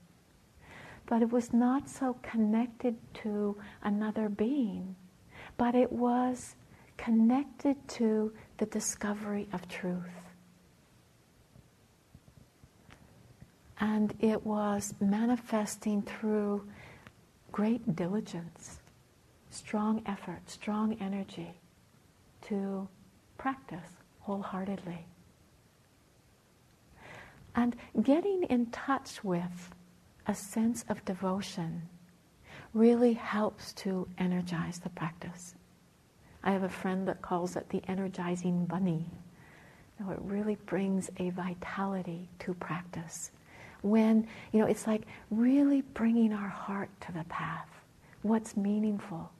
but 1.06 1.22
it 1.22 1.30
was 1.30 1.52
not 1.52 1.88
so 1.88 2.16
connected 2.22 2.96
to 3.14 3.56
another 3.82 4.28
being, 4.28 4.96
but 5.56 5.74
it 5.74 5.92
was 5.92 6.56
connected 6.96 7.76
to 7.88 8.32
the 8.58 8.66
discovery 8.66 9.48
of 9.52 9.68
truth. 9.68 10.02
And 13.78 14.14
it 14.20 14.44
was 14.44 14.94
manifesting 15.00 16.00
through 16.02 16.66
great 17.52 17.94
diligence, 17.94 18.80
strong 19.50 20.02
effort, 20.06 20.40
strong 20.46 20.94
energy 21.00 21.52
to 22.48 22.88
practice 23.36 23.88
wholeheartedly. 24.20 25.06
And 27.56 27.74
getting 28.02 28.42
in 28.44 28.66
touch 28.66 29.24
with 29.24 29.74
a 30.26 30.34
sense 30.34 30.84
of 30.90 31.04
devotion 31.06 31.82
really 32.74 33.14
helps 33.14 33.72
to 33.72 34.06
energize 34.18 34.78
the 34.78 34.90
practice. 34.90 35.54
I 36.44 36.52
have 36.52 36.62
a 36.62 36.68
friend 36.68 37.08
that 37.08 37.22
calls 37.22 37.56
it 37.56 37.70
the 37.70 37.82
energizing 37.88 38.66
bunny. 38.66 39.06
Know, 39.98 40.10
it 40.10 40.18
really 40.20 40.56
brings 40.66 41.08
a 41.18 41.30
vitality 41.30 42.28
to 42.40 42.52
practice 42.52 43.30
when, 43.80 44.28
you 44.52 44.60
know, 44.60 44.66
it's 44.66 44.86
like 44.86 45.02
really 45.30 45.80
bringing 45.80 46.34
our 46.34 46.48
heart 46.48 46.90
to 47.02 47.12
the 47.12 47.24
path. 47.24 47.68
What's 48.20 48.56
meaningful 48.56 49.30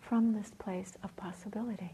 from 0.00 0.34
this 0.34 0.50
place 0.58 0.92
of 1.04 1.14
possibility. 1.16 1.92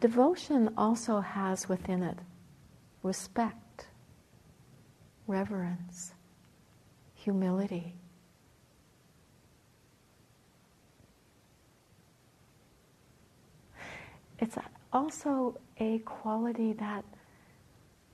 Devotion 0.00 0.72
also 0.78 1.20
has 1.20 1.68
within 1.68 2.02
it 2.02 2.18
respect, 3.02 3.86
reverence, 5.26 6.12
humility. 7.14 7.94
It's 14.38 14.56
also 14.92 15.58
a 15.78 15.98
quality 16.00 16.72
that, 16.74 17.04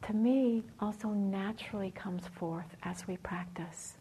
to 0.02 0.12
me, 0.12 0.64
also 0.80 1.08
naturally 1.10 1.92
comes 1.92 2.26
forth 2.26 2.76
as 2.82 3.06
we 3.06 3.16
practice. 3.18 3.94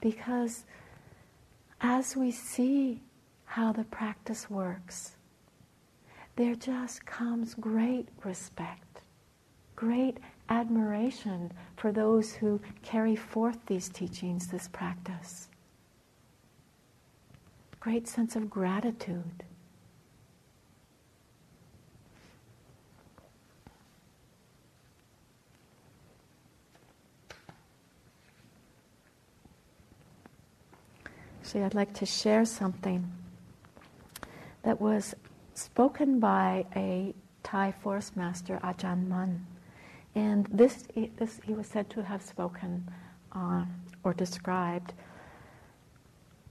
Because 0.00 0.64
as 1.80 2.14
we 2.14 2.30
see 2.30 3.02
how 3.46 3.72
the 3.72 3.84
practice 3.84 4.50
works, 4.50 5.13
there 6.36 6.54
just 6.54 7.06
comes 7.06 7.54
great 7.54 8.08
respect, 8.24 9.02
great 9.76 10.18
admiration 10.48 11.52
for 11.76 11.92
those 11.92 12.32
who 12.32 12.60
carry 12.82 13.16
forth 13.16 13.58
these 13.66 13.88
teachings, 13.88 14.48
this 14.48 14.68
practice. 14.68 15.48
Great 17.80 18.08
sense 18.08 18.34
of 18.34 18.50
gratitude. 18.50 19.44
Actually, 31.40 31.64
I'd 31.64 31.74
like 31.74 31.94
to 31.94 32.06
share 32.06 32.44
something 32.44 33.12
that 34.64 34.80
was 34.80 35.14
spoken 35.54 36.20
by 36.20 36.66
a 36.76 37.14
Thai 37.42 37.72
forest 37.72 38.16
master, 38.16 38.58
Ajahn 38.62 39.08
Mun. 39.08 39.46
And 40.14 40.46
this, 40.46 40.84
this 41.16 41.40
he 41.44 41.54
was 41.54 41.66
said 41.66 41.90
to 41.90 42.02
have 42.02 42.22
spoken 42.22 42.88
on 43.32 43.68
or 44.04 44.14
described 44.14 44.92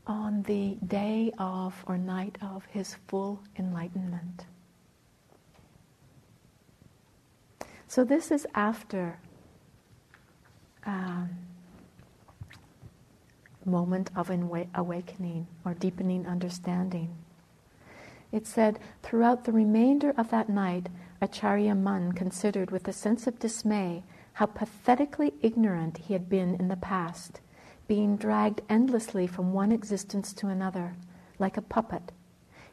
on 0.05 0.43
the 0.43 0.77
day 0.85 1.31
of 1.37 1.83
or 1.87 1.97
night 1.97 2.37
of 2.41 2.65
his 2.65 2.97
full 3.07 3.41
enlightenment. 3.57 4.45
So 7.87 8.03
this 8.03 8.31
is 8.31 8.45
after 8.55 9.19
um, 10.85 11.29
moment 13.65 14.09
of 14.15 14.29
awakening 14.75 15.47
or 15.63 15.73
deepening 15.73 16.27
understanding. 16.27 17.22
It 18.33 18.47
said, 18.47 18.79
throughout 19.03 19.43
the 19.43 19.51
remainder 19.51 20.11
of 20.17 20.31
that 20.31 20.49
night, 20.49 20.89
Acharya 21.21 21.75
Mun 21.75 22.13
considered 22.13 22.71
with 22.71 22.87
a 22.87 22.91
sense 22.91 23.27
of 23.27 23.37
dismay 23.37 24.03
how 24.33 24.47
pathetically 24.47 25.35
ignorant 25.43 25.99
he 25.99 26.13
had 26.13 26.29
been 26.29 26.55
in 26.55 26.67
the 26.67 26.75
past, 26.75 27.41
being 27.87 28.17
dragged 28.17 28.61
endlessly 28.67 29.27
from 29.27 29.53
one 29.53 29.71
existence 29.71 30.33
to 30.33 30.47
another, 30.47 30.95
like 31.37 31.57
a 31.57 31.61
puppet. 31.61 32.11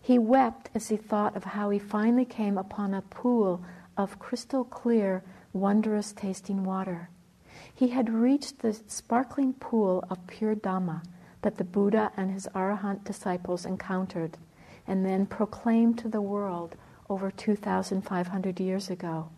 He 0.01 0.18
wept 0.18 0.70
as 0.75 0.88
he 0.88 0.96
thought 0.96 1.37
of 1.37 1.44
how 1.44 1.68
he 1.68 1.79
finally 1.79 2.25
came 2.25 2.57
upon 2.57 2.94
a 2.94 3.03
pool 3.03 3.62
of 3.99 4.18
crystal 4.18 4.64
clear, 4.64 5.23
wondrous 5.53 6.12
tasting 6.12 6.64
water. 6.64 7.11
He 7.75 7.88
had 7.88 8.09
reached 8.09 8.61
the 8.61 8.73
sparkling 8.73 9.53
pool 9.53 10.05
of 10.09 10.27
pure 10.27 10.55
Dhamma 10.55 11.03
that 11.42 11.59
the 11.59 11.64
Buddha 11.64 12.12
and 12.16 12.31
his 12.31 12.49
Arahant 12.55 13.05
disciples 13.05 13.66
encountered 13.66 14.38
and 14.90 15.07
then 15.07 15.24
proclaimed 15.24 15.96
to 15.96 16.09
the 16.09 16.20
world 16.20 16.74
over 17.09 17.31
2,500 17.31 18.61
years 18.61 18.90
ago. 18.90 19.29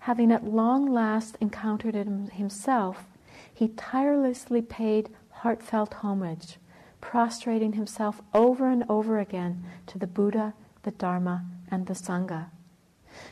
Having 0.00 0.30
at 0.30 0.44
long 0.44 0.86
last 0.86 1.36
encountered 1.40 1.96
it 1.96 2.06
himself, 2.34 3.04
he 3.52 3.68
tirelessly 3.68 4.62
paid 4.62 5.10
heartfelt 5.30 5.94
homage, 5.94 6.58
prostrating 7.00 7.72
himself 7.72 8.22
over 8.32 8.68
and 8.70 8.84
over 8.88 9.18
again 9.18 9.64
to 9.88 9.98
the 9.98 10.06
Buddha, 10.06 10.54
the 10.84 10.92
Dharma, 10.92 11.44
and 11.68 11.86
the 11.86 11.94
Sangha. 11.94 12.46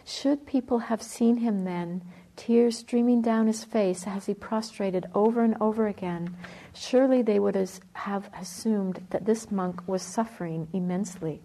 Should 0.05 0.47
people 0.47 0.81
have 0.81 1.01
seen 1.01 1.39
him 1.39 1.65
then, 1.65 2.03
tears 2.41 2.79
streaming 2.79 3.21
down 3.21 3.47
his 3.47 3.65
face 3.65 4.07
as 4.07 4.25
he 4.25 4.33
prostrated 4.33 5.05
over 5.15 5.45
and 5.45 5.55
over 5.61 5.87
again, 5.87 6.35
surely 6.73 7.21
they 7.21 7.39
would 7.39 7.55
have 7.93 8.31
assumed 8.41 9.07
that 9.11 9.27
this 9.27 9.51
monk 9.51 9.87
was 9.87 10.01
suffering 10.01 10.67
immensely, 10.73 11.43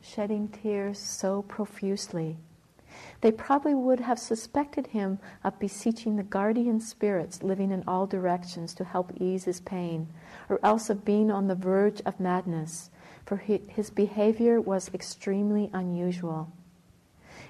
shedding 0.00 0.46
tears 0.46 0.96
so 0.96 1.42
profusely. 1.42 2.36
They 3.20 3.32
probably 3.32 3.74
would 3.74 3.98
have 3.98 4.20
suspected 4.20 4.86
him 4.86 5.18
of 5.42 5.58
beseeching 5.58 6.14
the 6.14 6.22
guardian 6.22 6.80
spirits 6.80 7.42
living 7.42 7.72
in 7.72 7.82
all 7.88 8.06
directions 8.06 8.74
to 8.74 8.84
help 8.84 9.10
ease 9.20 9.42
his 9.42 9.60
pain, 9.60 10.06
or 10.48 10.60
else 10.62 10.88
of 10.88 11.04
being 11.04 11.32
on 11.32 11.48
the 11.48 11.56
verge 11.56 12.00
of 12.06 12.20
madness, 12.20 12.90
for 13.26 13.38
his 13.38 13.90
behavior 13.90 14.60
was 14.60 14.88
extremely 14.94 15.68
unusual. 15.72 16.52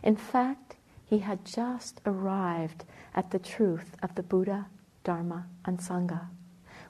In 0.03 0.17
fact, 0.17 0.77
he 1.09 1.19
had 1.19 1.45
just 1.45 2.01
arrived 2.05 2.85
at 3.15 3.31
the 3.31 3.39
truth 3.39 3.97
of 4.03 4.15
the 4.15 4.23
Buddha, 4.23 4.67
Dharma, 5.05 5.47
and 5.65 5.79
Sangha 5.79 6.29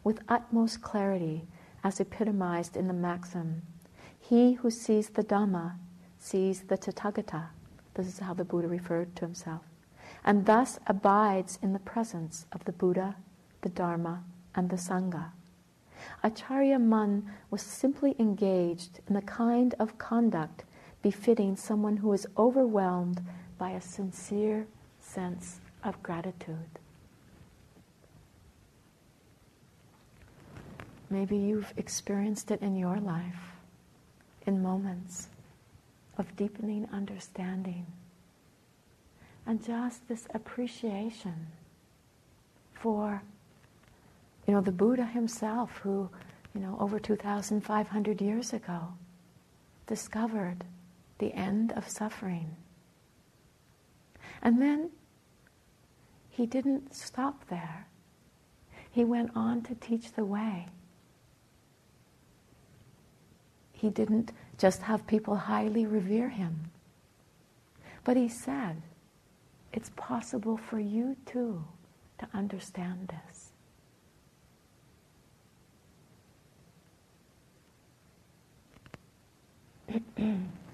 with 0.05 0.21
utmost 0.29 0.81
clarity, 0.81 1.47
as 1.85 2.01
epitomized 2.01 2.77
in 2.77 2.89
the 2.89 2.95
maxim 2.95 3.63
He 4.19 4.55
who 4.55 4.71
sees 4.71 5.11
the 5.11 5.23
Dhamma 5.23 5.75
sees 6.19 6.63
the 6.63 6.77
Tathagata. 6.77 7.49
This 7.95 8.07
is 8.07 8.19
how 8.19 8.35
the 8.35 8.45
Buddha 8.45 8.69
referred 8.69 9.15
to 9.17 9.25
himself. 9.25 9.63
And 10.25 10.47
thus 10.47 10.79
abides 10.87 11.59
in 11.63 11.73
the 11.73 11.79
presence 11.79 12.47
of 12.53 12.65
the 12.65 12.73
Buddha, 12.73 13.17
the 13.61 13.69
Dharma, 13.69 14.25
and 14.55 14.71
the 14.71 14.77
Sangha. 14.77 15.33
Acharya 16.23 16.79
Mun 16.79 17.31
was 17.51 17.63
simply 17.63 18.17
engaged 18.19 19.01
in 19.07 19.15
the 19.15 19.23
kind 19.23 19.75
of 19.79 19.99
conduct 19.99 20.65
befitting 21.03 21.55
someone 21.55 21.99
who 21.99 22.13
is 22.13 22.27
overwhelmed 22.37 23.21
by 23.59 23.71
a 23.71 23.81
sincere 23.81 24.67
sense 25.01 25.61
of 25.85 26.03
gratitude. 26.03 26.79
Maybe 31.11 31.37
you've 31.37 31.73
experienced 31.77 32.51
it 32.51 32.61
in 32.63 32.77
your 32.77 32.99
life 32.99 33.57
in 34.47 34.63
moments 34.63 35.29
of 36.19 36.37
deepening 36.37 36.89
understanding 36.93 37.87
and 39.47 39.65
just 39.65 40.07
this 40.09 40.27
appreciation 40.35 41.47
for 42.75 43.23
you 44.47 44.55
know 44.55 44.61
the 44.61 44.73
Buddha 44.73 45.05
himself 45.07 45.79
who 45.83 46.09
you 46.55 46.61
know 46.61 46.77
over 46.79 46.99
2500 46.99 48.21
years 48.21 48.53
ago 48.53 48.93
discovered 49.87 50.65
the 51.19 51.33
end 51.33 51.73
of 51.73 51.89
suffering 51.89 52.57
and 54.43 54.61
then 54.61 54.91
he 56.31 56.47
didn't 56.47 56.95
stop 56.95 57.49
there 57.49 57.87
he 58.91 59.05
went 59.05 59.31
on 59.35 59.63
to 59.63 59.75
teach 59.75 60.13
the 60.13 60.25
way 60.25 60.67
he 63.79 63.91
didn't 63.91 64.33
just 64.59 64.83
have 64.83 65.07
people 65.07 65.37
highly 65.37 65.87
revere 65.87 66.29
him. 66.31 66.73
But 68.03 68.17
he 68.17 68.29
said, 68.29 68.83
it's 69.73 69.93
possible 69.95 70.57
for 70.57 70.81
you 70.81 71.17
too 71.27 71.65
to 72.19 72.27
understand 72.35 73.13
this. 73.15 73.53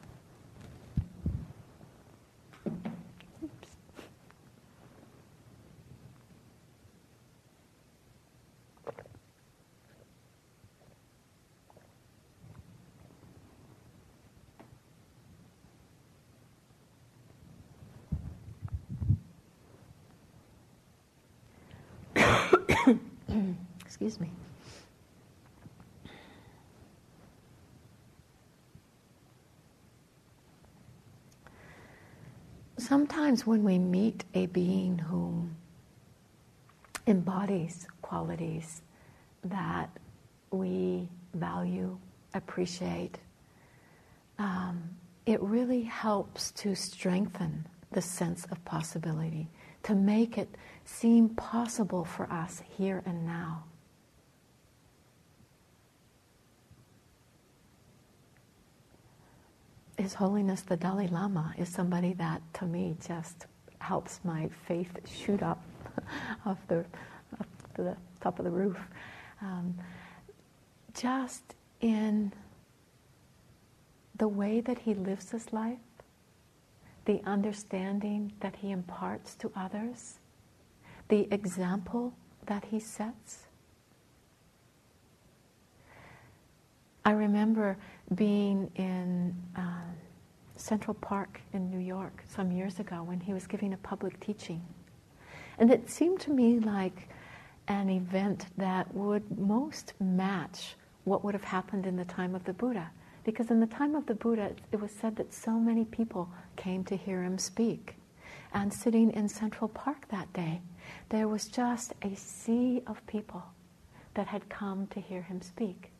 Excuse 23.85 24.21
me. 24.21 24.31
Sometimes 32.77 33.47
when 33.47 33.65
we 33.65 33.79
meet 33.79 34.25
a 34.35 34.47
being 34.47 34.99
who 34.99 35.49
embodies 37.07 37.87
qualities 38.03 38.83
that 39.45 39.89
we 40.51 41.09
value, 41.35 41.97
appreciate, 42.35 43.19
um, 44.39 44.83
it 45.27 45.41
really 45.41 45.83
helps 45.83 46.51
to 46.53 46.75
strengthen 46.75 47.67
the 47.93 48.03
sense 48.03 48.45
of 48.51 48.63
possibility, 48.65 49.49
to 49.85 49.95
make 49.95 50.37
it 50.37 50.49
seem 50.85 51.29
possible 51.31 52.05
for 52.05 52.31
us 52.33 52.63
here 52.77 53.03
and 53.07 53.25
now. 53.25 53.65
His 59.97 60.15
Holiness 60.15 60.63
the 60.63 60.77
Dalai 60.77 61.07
Lama 61.07 61.55
is 61.57 61.69
somebody 61.69 62.15
that, 62.15 62.43
to 62.55 62.67
me, 62.67 62.97
just 63.07 63.47
helps 63.79 64.21
my 64.25 64.49
faith 64.67 64.91
shoot 65.07 65.43
up 65.43 65.63
off 66.47 66.59
the, 66.69 66.85
the 67.75 67.97
top 68.21 68.39
of 68.39 68.45
the 68.45 68.51
roof. 68.51 68.79
Um, 69.41 69.75
just 70.95 71.55
in 71.81 72.33
the 74.17 74.29
way 74.29 74.61
that 74.61 74.79
he 74.79 74.95
lives 74.95 75.31
his 75.31 75.53
life, 75.53 75.79
the 77.05 77.21
understanding 77.25 78.33
that 78.41 78.57
he 78.57 78.71
imparts 78.71 79.35
to 79.37 79.51
others, 79.55 80.19
the 81.09 81.29
example 81.31 82.15
that 82.47 82.65
he 82.65 82.81
sets. 82.81 83.47
I 87.05 87.13
remember 87.13 87.77
being 88.15 88.71
in 88.77 89.37
uh, 89.57 89.83
Central 90.57 90.95
Park 90.95 91.41
in 91.53 91.71
New 91.71 91.79
York 91.79 92.23
some 92.29 92.51
years 92.51 92.79
ago 92.79 93.03
when 93.03 93.21
he 93.21 93.35
was 93.35 93.47
giving 93.47 93.75
a 93.75 93.77
public 93.79 94.19
teaching. 94.21 94.63
And 95.59 95.71
it 95.71 95.91
seemed 95.91 96.21
to 96.21 96.31
me 96.31 96.59
like 96.61 97.09
an 97.69 97.91
event 97.91 98.47
that 98.57 98.93
would 98.95 99.39
most 99.39 99.93
match 100.01 100.77
what 101.05 101.23
would 101.25 101.35
have 101.35 101.45
happened 101.45 101.87
in 101.87 101.97
the 101.97 102.05
time 102.05 102.35
of 102.35 102.45
the 102.45 102.53
Buddha. 102.53 102.91
Because 103.25 103.51
in 103.51 103.61
the 103.61 103.67
time 103.67 103.95
of 103.95 104.07
the 104.07 104.15
Buddha, 104.15 104.53
it 104.71 104.81
was 104.81 104.91
said 104.91 105.17
that 105.17 105.33
so 105.33 105.53
many 105.53 105.85
people 105.85 106.29
came 106.57 106.85
to 106.85 106.97
hear 106.97 107.23
him 107.23 107.39
speak. 107.39 107.97
And 108.53 108.73
sitting 108.73 109.11
in 109.13 109.29
Central 109.29 109.69
Park 109.69 110.09
that 110.09 110.33
day, 110.33 110.61
there 111.09 111.27
was 111.27 111.49
just 111.49 111.95
a 112.03 112.15
sea 112.15 112.83
of 112.87 113.05
people 113.07 113.43
that 114.15 114.29
had 114.29 114.49
come 114.49 114.87
to 114.89 115.01
hear 115.01 115.23
him 115.23 115.41
speak. 115.43 115.91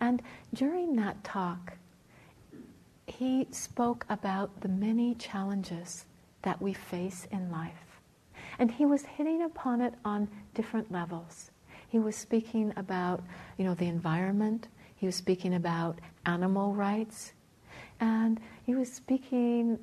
And 0.00 0.22
during 0.54 0.96
that 0.96 1.24
talk, 1.24 1.74
he 3.06 3.46
spoke 3.50 4.06
about 4.08 4.60
the 4.60 4.68
many 4.68 5.14
challenges 5.14 6.04
that 6.42 6.60
we 6.60 6.72
face 6.72 7.26
in 7.30 7.50
life. 7.50 8.00
And 8.58 8.70
he 8.70 8.84
was 8.86 9.02
hitting 9.02 9.42
upon 9.42 9.80
it 9.80 9.94
on 10.04 10.28
different 10.54 10.92
levels. 10.92 11.50
he 11.88 11.98
was 11.98 12.16
speaking 12.16 12.72
about, 12.76 13.22
you 13.58 13.64
know, 13.64 13.74
the 13.74 13.86
environment. 13.86 14.68
He 15.02 15.06
was 15.06 15.16
speaking 15.16 15.54
about 15.54 15.98
animal 16.26 16.74
rights. 16.74 17.32
And 17.98 18.38
he 18.64 18.76
was 18.76 18.88
speaking 18.88 19.76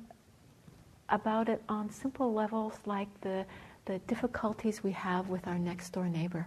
about 1.10 1.50
it 1.50 1.62
on 1.68 1.90
simple 1.90 2.32
levels 2.32 2.72
like 2.86 3.08
the, 3.20 3.44
the 3.84 3.98
difficulties 3.98 4.82
we 4.82 4.92
have 4.92 5.28
with 5.28 5.46
our 5.46 5.58
next 5.58 5.90
door 5.90 6.08
neighbor. 6.08 6.46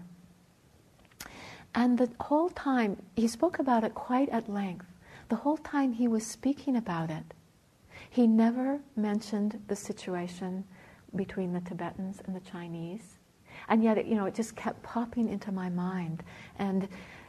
And 1.76 1.99
the 1.99 2.09
whole 2.19 2.49
time, 2.49 2.97
he 3.15 3.28
spoke 3.28 3.59
about 3.59 3.84
it 3.84 3.93
quite 3.93 4.30
at 4.30 4.49
length. 4.49 4.88
The 5.30 5.36
whole 5.36 5.57
time 5.57 5.93
he 5.93 6.07
was 6.07 6.26
speaking 6.26 6.76
about 6.76 7.11
it, 7.11 7.36
he 8.09 8.26
never 8.26 8.80
mentioned 8.95 9.61
the 9.67 9.76
situation 9.76 10.63
between 11.15 11.53
the 11.53 11.61
Tibetans 11.61 12.24
and 12.26 12.36
the 12.36 12.49
Chinese. 12.49 13.19
And 13.69 13.84
yet, 13.84 14.03
you 14.07 14.15
know, 14.15 14.26
it 14.26 14.34
just 14.34 14.55
kept 14.55 14.82
popping 14.82 15.30
into 15.30 15.51
my 15.51 15.69
mind. 15.69 16.24
And, 16.57 16.88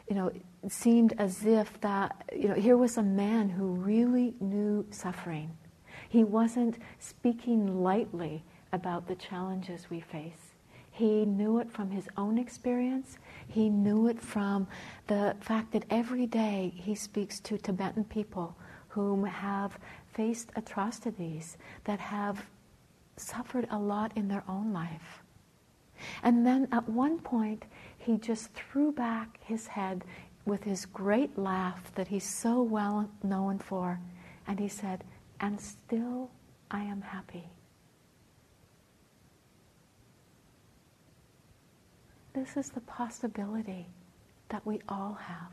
you 0.09 0.15
know, 0.15 0.31
it 0.65 0.71
seemed 0.71 1.13
as 1.19 1.45
if 1.45 1.79
that, 1.81 2.27
you 2.35 2.47
know, 2.47 2.55
here 2.55 2.75
was 2.75 2.97
a 2.97 3.03
man 3.03 3.49
who 3.49 3.67
really 3.67 4.33
knew 4.39 4.83
suffering. 4.89 5.55
He 6.09 6.23
wasn't 6.23 6.79
speaking 6.97 7.83
lightly 7.83 8.43
about 8.73 9.07
the 9.07 9.13
challenges 9.15 9.91
we 9.91 9.99
face. 9.99 10.55
He 10.89 11.23
knew 11.25 11.59
it 11.59 11.71
from 11.71 11.91
his 11.91 12.07
own 12.17 12.39
experience. 12.39 13.19
He 13.47 13.69
knew 13.69 14.07
it 14.07 14.19
from 14.19 14.67
the 15.05 15.35
fact 15.39 15.71
that 15.73 15.85
every 15.91 16.25
day 16.25 16.73
he 16.75 16.95
speaks 16.95 17.39
to 17.41 17.59
Tibetan 17.59 18.05
people 18.05 18.57
whom 18.87 19.23
have 19.23 19.77
faced 20.13 20.49
atrocities, 20.55 21.57
that 21.83 21.99
have 21.99 22.43
suffered 23.17 23.67
a 23.69 23.77
lot 23.77 24.13
in 24.15 24.29
their 24.29 24.43
own 24.47 24.73
life. 24.73 25.21
And 26.23 26.45
then 26.45 26.67
at 26.71 26.87
one 26.89 27.19
point, 27.19 27.65
he 27.97 28.17
just 28.17 28.53
threw 28.53 28.91
back 28.91 29.39
his 29.43 29.67
head 29.67 30.03
with 30.45 30.63
his 30.63 30.85
great 30.85 31.37
laugh 31.37 31.91
that 31.95 32.07
he's 32.07 32.27
so 32.27 32.61
well 32.61 33.09
known 33.23 33.59
for, 33.59 33.99
and 34.47 34.59
he 34.59 34.67
said, 34.67 35.03
And 35.39 35.59
still 35.59 36.29
I 36.69 36.83
am 36.83 37.01
happy. 37.01 37.49
This 42.33 42.57
is 42.57 42.69
the 42.69 42.81
possibility 42.81 43.87
that 44.49 44.65
we 44.65 44.81
all 44.89 45.17
have. 45.19 45.51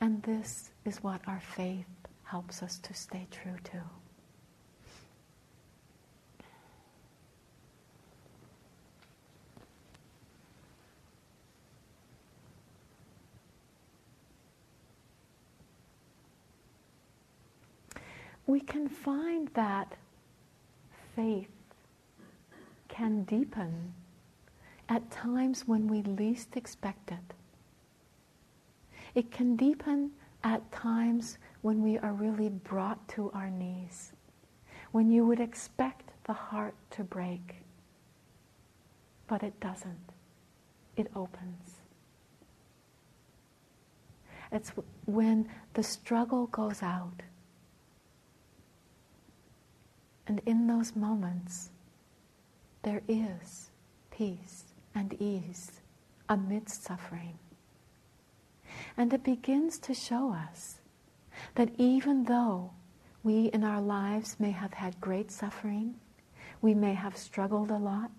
And 0.00 0.22
this 0.22 0.70
is 0.84 1.02
what 1.02 1.20
our 1.26 1.40
faith 1.40 1.86
helps 2.24 2.62
us 2.62 2.78
to 2.80 2.92
stay 2.92 3.26
true 3.30 3.56
to. 3.64 3.82
We 18.46 18.60
can 18.60 18.88
find 18.88 19.48
that 19.54 19.96
faith 21.16 21.48
can 22.88 23.24
deepen 23.24 23.92
at 24.88 25.10
times 25.10 25.66
when 25.66 25.88
we 25.88 26.02
least 26.02 26.56
expect 26.56 27.10
it. 27.10 27.34
It 29.14 29.30
can 29.30 29.56
deepen 29.56 30.10
at 30.42 30.70
times 30.70 31.38
when 31.62 31.82
we 31.82 31.98
are 31.98 32.12
really 32.12 32.50
brought 32.50 33.06
to 33.08 33.30
our 33.32 33.48
knees, 33.48 34.12
when 34.92 35.10
you 35.10 35.26
would 35.26 35.40
expect 35.40 36.10
the 36.24 36.32
heart 36.32 36.74
to 36.90 37.04
break, 37.04 37.56
but 39.26 39.42
it 39.42 39.58
doesn't. 39.60 40.12
It 40.96 41.10
opens. 41.16 41.80
It's 44.52 44.70
when 45.06 45.48
the 45.72 45.82
struggle 45.82 46.46
goes 46.48 46.82
out. 46.82 47.22
And 50.26 50.40
in 50.46 50.66
those 50.66 50.96
moments, 50.96 51.70
there 52.82 53.02
is 53.08 53.70
peace 54.10 54.64
and 54.94 55.14
ease 55.20 55.80
amidst 56.28 56.84
suffering. 56.84 57.38
And 58.96 59.12
it 59.12 59.22
begins 59.22 59.78
to 59.80 59.94
show 59.94 60.32
us 60.32 60.76
that 61.54 61.70
even 61.78 62.24
though 62.24 62.70
we 63.22 63.46
in 63.46 63.64
our 63.64 63.80
lives 63.80 64.36
may 64.38 64.50
have 64.50 64.74
had 64.74 65.00
great 65.00 65.30
suffering, 65.30 65.94
we 66.60 66.74
may 66.74 66.94
have 66.94 67.16
struggled 67.16 67.70
a 67.70 67.76
lot, 67.76 68.10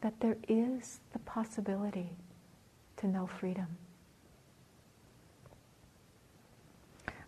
that 0.00 0.20
there 0.20 0.36
is 0.48 1.00
the 1.12 1.18
possibility 1.20 2.10
to 2.96 3.06
know 3.06 3.26
freedom. 3.26 3.78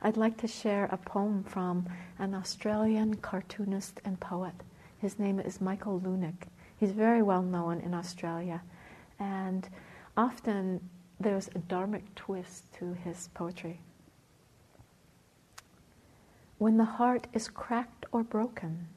I'd 0.03 0.17
like 0.17 0.37
to 0.39 0.49
share 0.49 0.85
a 0.87 0.99
poem 0.99 1.43
from 1.43 1.89
an 2.19 2.35
Australian 2.35 3.15
cartoonist 3.17 4.01
and 4.05 4.21
poet. 4.21 4.55
His 4.99 5.19
name 5.19 5.41
is 5.41 5.61
Michael 5.61 6.01
Leunig. 6.01 6.49
He's 6.77 6.93
very 6.93 7.23
well 7.23 7.43
known 7.43 7.81
in 7.81 7.95
Australia. 7.95 8.63
And 9.19 9.69
often 10.17 10.81
there's 11.19 11.49
a 11.49 11.61
dharmic 11.61 12.03
twist 12.15 12.71
to 12.75 12.93
his 12.93 13.29
poetry. 13.33 13.81
When 16.59 16.77
the 16.77 16.85
heart 16.85 17.27
is 17.33 17.49
cracked 17.49 18.05
or 18.13 18.23
broken, 18.23 18.89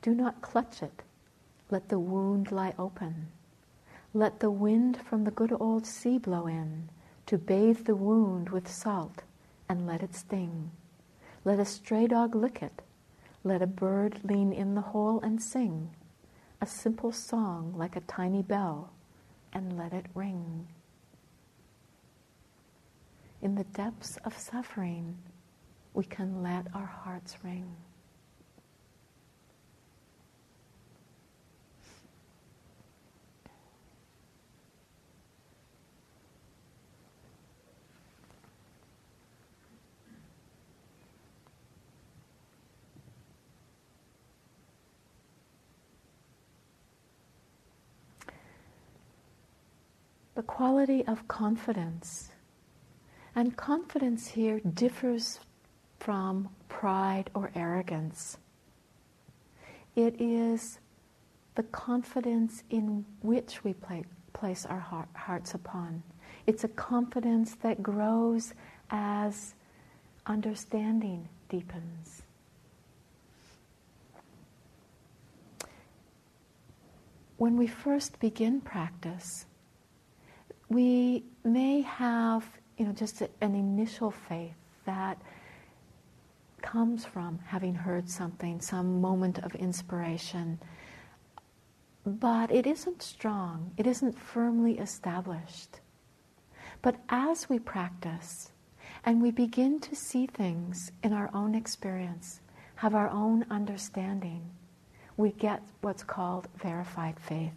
do 0.00 0.14
not 0.14 0.42
clutch 0.42 0.82
it. 0.82 1.02
Let 1.70 1.88
the 1.88 1.98
wound 1.98 2.52
lie 2.52 2.74
open. 2.78 3.28
Let 4.14 4.38
the 4.38 4.50
wind 4.50 4.98
from 4.98 5.24
the 5.24 5.30
good 5.32 5.52
old 5.52 5.86
sea 5.86 6.18
blow 6.18 6.46
in 6.46 6.88
to 7.26 7.36
bathe 7.36 7.84
the 7.84 7.96
wound 7.96 8.50
with 8.50 8.68
salt 8.68 9.24
and 9.68 9.86
let 9.86 10.02
it 10.02 10.14
sting. 10.14 10.70
Let 11.44 11.60
a 11.60 11.64
stray 11.64 12.06
dog 12.06 12.34
lick 12.34 12.62
it. 12.62 12.82
Let 13.44 13.62
a 13.62 13.66
bird 13.66 14.20
lean 14.24 14.52
in 14.52 14.74
the 14.74 14.80
hole 14.80 15.20
and 15.20 15.40
sing 15.42 15.90
a 16.60 16.66
simple 16.66 17.12
song 17.12 17.74
like 17.76 17.96
a 17.96 18.00
tiny 18.00 18.42
bell 18.42 18.90
and 19.52 19.76
let 19.76 19.92
it 19.92 20.06
ring. 20.14 20.66
In 23.42 23.54
the 23.54 23.64
depths 23.64 24.16
of 24.24 24.36
suffering, 24.36 25.18
we 25.94 26.04
can 26.04 26.42
let 26.42 26.66
our 26.74 26.86
hearts 26.86 27.36
ring. 27.42 27.76
The 50.36 50.42
quality 50.42 51.02
of 51.06 51.26
confidence. 51.28 52.30
And 53.34 53.56
confidence 53.56 54.28
here 54.28 54.60
differs 54.60 55.40
from 55.98 56.50
pride 56.68 57.30
or 57.34 57.50
arrogance. 57.54 58.36
It 59.96 60.20
is 60.20 60.78
the 61.54 61.62
confidence 61.62 62.62
in 62.68 63.06
which 63.22 63.64
we 63.64 63.72
play, 63.72 64.04
place 64.34 64.66
our 64.66 64.78
heart, 64.78 65.08
hearts 65.14 65.54
upon. 65.54 66.02
It's 66.46 66.64
a 66.64 66.68
confidence 66.68 67.54
that 67.62 67.82
grows 67.82 68.52
as 68.90 69.54
understanding 70.26 71.30
deepens. 71.48 72.22
When 77.38 77.56
we 77.56 77.66
first 77.66 78.20
begin 78.20 78.60
practice, 78.60 79.46
we 80.68 81.24
may 81.44 81.82
have, 81.82 82.44
you 82.76 82.86
know, 82.86 82.92
just 82.92 83.20
a, 83.20 83.30
an 83.40 83.54
initial 83.54 84.10
faith 84.10 84.54
that 84.84 85.20
comes 86.62 87.04
from 87.04 87.38
having 87.46 87.74
heard 87.74 88.08
something, 88.08 88.60
some 88.60 89.00
moment 89.00 89.38
of 89.38 89.54
inspiration, 89.54 90.58
but 92.04 92.50
it 92.50 92.66
isn't 92.66 93.02
strong, 93.02 93.72
it 93.76 93.86
isn't 93.86 94.18
firmly 94.18 94.78
established. 94.78 95.80
But 96.82 96.96
as 97.08 97.48
we 97.48 97.58
practice 97.58 98.50
and 99.04 99.22
we 99.22 99.30
begin 99.30 99.80
to 99.80 99.94
see 99.94 100.26
things 100.26 100.92
in 101.02 101.12
our 101.12 101.30
own 101.32 101.54
experience, 101.54 102.40
have 102.76 102.94
our 102.94 103.08
own 103.08 103.46
understanding, 103.50 104.50
we 105.16 105.30
get 105.32 105.62
what's 105.80 106.04
called 106.04 106.48
verified 106.56 107.18
faith. 107.18 107.52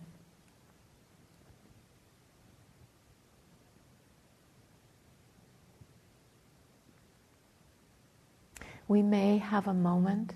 We 8.89 9.01
may 9.03 9.37
have 9.37 9.67
a 9.67 9.73
moment 9.73 10.33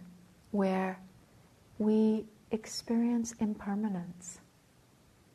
where 0.51 0.99
we 1.79 2.23
experience 2.51 3.33
impermanence. 3.39 4.39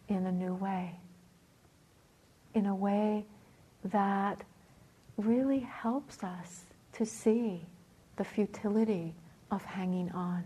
in 0.08 0.24
a 0.24 0.32
new 0.32 0.54
way, 0.54 0.98
in 2.54 2.64
a 2.64 2.74
way 2.74 3.26
that 3.84 4.42
really 5.18 5.60
helps 5.60 6.24
us 6.24 6.64
to 6.92 7.04
see 7.04 7.66
the 8.16 8.24
futility 8.24 9.14
of 9.50 9.62
hanging 9.64 10.10
on 10.12 10.42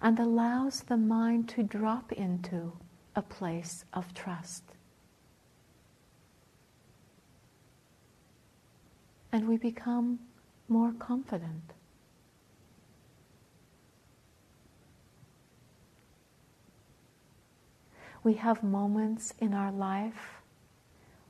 and 0.00 0.18
allows 0.18 0.80
the 0.82 0.96
mind 0.96 1.46
to 1.48 1.62
drop 1.62 2.10
into 2.12 2.72
a 3.16 3.22
place 3.22 3.84
of 3.92 4.12
trust. 4.14 4.62
And 9.30 9.46
we 9.46 9.58
become 9.58 10.18
more 10.68 10.92
confident. 10.92 11.72
We 18.22 18.34
have 18.34 18.62
moments 18.62 19.34
in 19.38 19.52
our 19.52 19.70
life 19.70 20.40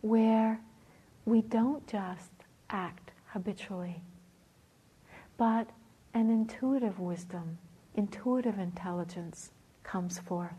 where 0.01 0.61
we 1.25 1.41
don't 1.43 1.87
just 1.89 2.31
act 2.71 3.11
habitually, 3.33 4.03
but 5.37 5.69
an 6.13 6.31
intuitive 6.31 7.01
wisdom, 7.01 7.59
intuitive 7.97 8.59
intelligence 8.59 9.51
comes 9.83 10.19
forth. 10.21 10.53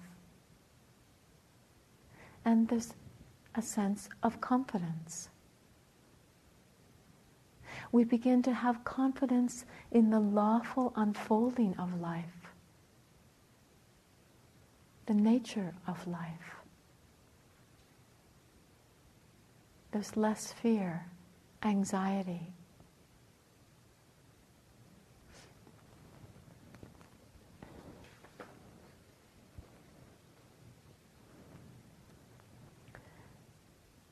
And 2.44 2.68
there's 2.68 2.94
a 3.56 3.62
sense 3.62 4.10
of 4.22 4.42
confidence. 4.42 5.30
We 7.96 8.04
begin 8.04 8.42
to 8.42 8.54
have 8.54 8.84
confidence 8.84 9.64
in 9.90 10.10
the 10.10 10.20
lawful 10.20 10.92
unfolding 10.98 11.78
of 11.78 12.02
life, 12.02 12.52
the 15.06 15.14
nature 15.14 15.74
of 15.88 16.06
life. 16.06 16.58
There's 19.94 20.18
less 20.18 20.52
fear, 20.52 21.06
anxiety. 21.64 22.52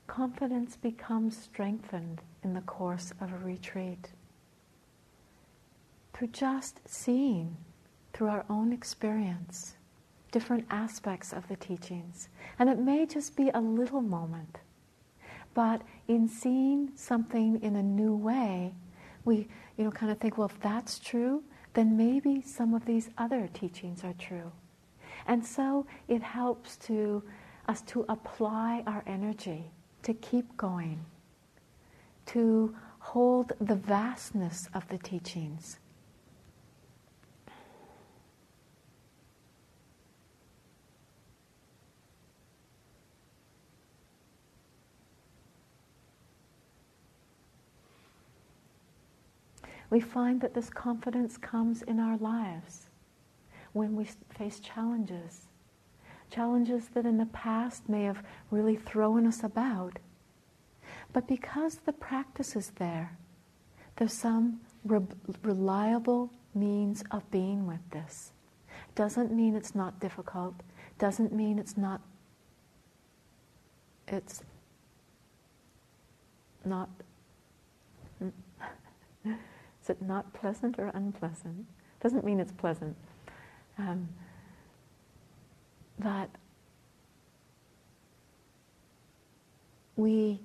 Confidence 0.07 0.77
becomes 0.77 1.35
strengthened 1.35 2.21
in 2.43 2.53
the 2.53 2.61
course 2.61 3.13
of 3.21 3.31
a 3.31 3.37
retreat 3.37 4.09
through 6.13 6.27
just 6.27 6.79
seeing 6.85 7.57
through 8.13 8.27
our 8.27 8.45
own 8.49 8.71
experience 8.71 9.75
different 10.31 10.65
aspects 10.69 11.33
of 11.33 11.47
the 11.47 11.55
teachings. 11.55 12.29
And 12.59 12.69
it 12.69 12.79
may 12.79 13.05
just 13.05 13.35
be 13.35 13.49
a 13.49 13.59
little 13.59 14.01
moment 14.01 14.59
but 15.53 15.81
in 16.07 16.27
seeing 16.27 16.91
something 16.95 17.61
in 17.61 17.75
a 17.75 17.83
new 17.83 18.15
way, 18.15 18.73
we 19.25 19.47
you 19.77 19.85
know 19.85 19.91
kind 19.91 20.11
of 20.11 20.17
think, 20.19 20.37
well, 20.37 20.47
if 20.47 20.59
that's 20.59 20.99
true, 20.99 21.43
then 21.73 21.95
maybe 21.97 22.41
some 22.41 22.73
of 22.73 22.85
these 22.85 23.09
other 23.17 23.49
teachings 23.53 24.03
are 24.03 24.13
true. 24.13 24.51
And 25.27 25.45
so 25.45 25.85
it 26.07 26.21
helps 26.21 26.75
to 26.87 27.23
us 27.67 27.81
to 27.83 28.05
apply 28.09 28.83
our 28.85 29.03
energy, 29.07 29.71
to 30.03 30.13
keep 30.15 30.57
going, 30.57 31.05
to 32.27 32.75
hold 32.99 33.53
the 33.59 33.75
vastness 33.75 34.69
of 34.73 34.87
the 34.87 34.97
teachings, 34.97 35.79
we 49.89 49.99
find 49.99 50.41
that 50.41 50.55
this 50.55 50.71
confidence 50.71 51.37
comes 51.37 51.83
in 51.83 51.99
our 51.99 52.17
lives 52.17 52.87
when 53.73 53.95
we 53.95 54.07
face 54.35 54.59
challenges. 54.59 55.47
Challenges 56.31 56.87
that 56.95 57.05
in 57.05 57.17
the 57.17 57.27
past 57.27 57.87
may 57.87 58.03
have 58.05 58.23
really 58.49 58.75
thrown 58.75 59.27
us 59.27 59.43
about. 59.43 59.99
But 61.13 61.27
because 61.27 61.77
the 61.85 61.93
practice 61.93 62.55
is 62.55 62.71
there, 62.77 63.15
there's 63.95 64.13
some 64.13 64.61
re- 64.83 65.05
reliable 65.43 66.31
means 66.55 67.03
of 67.11 67.29
being 67.29 67.67
with 67.67 67.87
this. 67.91 68.31
Doesn't 68.95 69.31
mean 69.31 69.55
it's 69.55 69.75
not 69.75 69.99
difficult, 69.99 70.55
doesn't 70.97 71.31
mean 71.31 71.59
it's 71.59 71.77
not 71.77 72.01
it's 74.07 74.43
not 76.65 76.89
is 79.25 79.89
it 79.89 80.01
not 80.01 80.33
pleasant 80.33 80.77
or 80.77 80.91
unpleasant? 80.93 81.65
Doesn't 82.01 82.25
mean 82.25 82.39
it's 82.39 82.51
pleasant. 82.51 82.95
Um, 83.77 84.09
that 85.99 86.29
we 89.95 90.39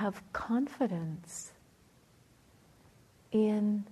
have 0.00 0.22
confidence 0.32 1.52
in 3.32 3.84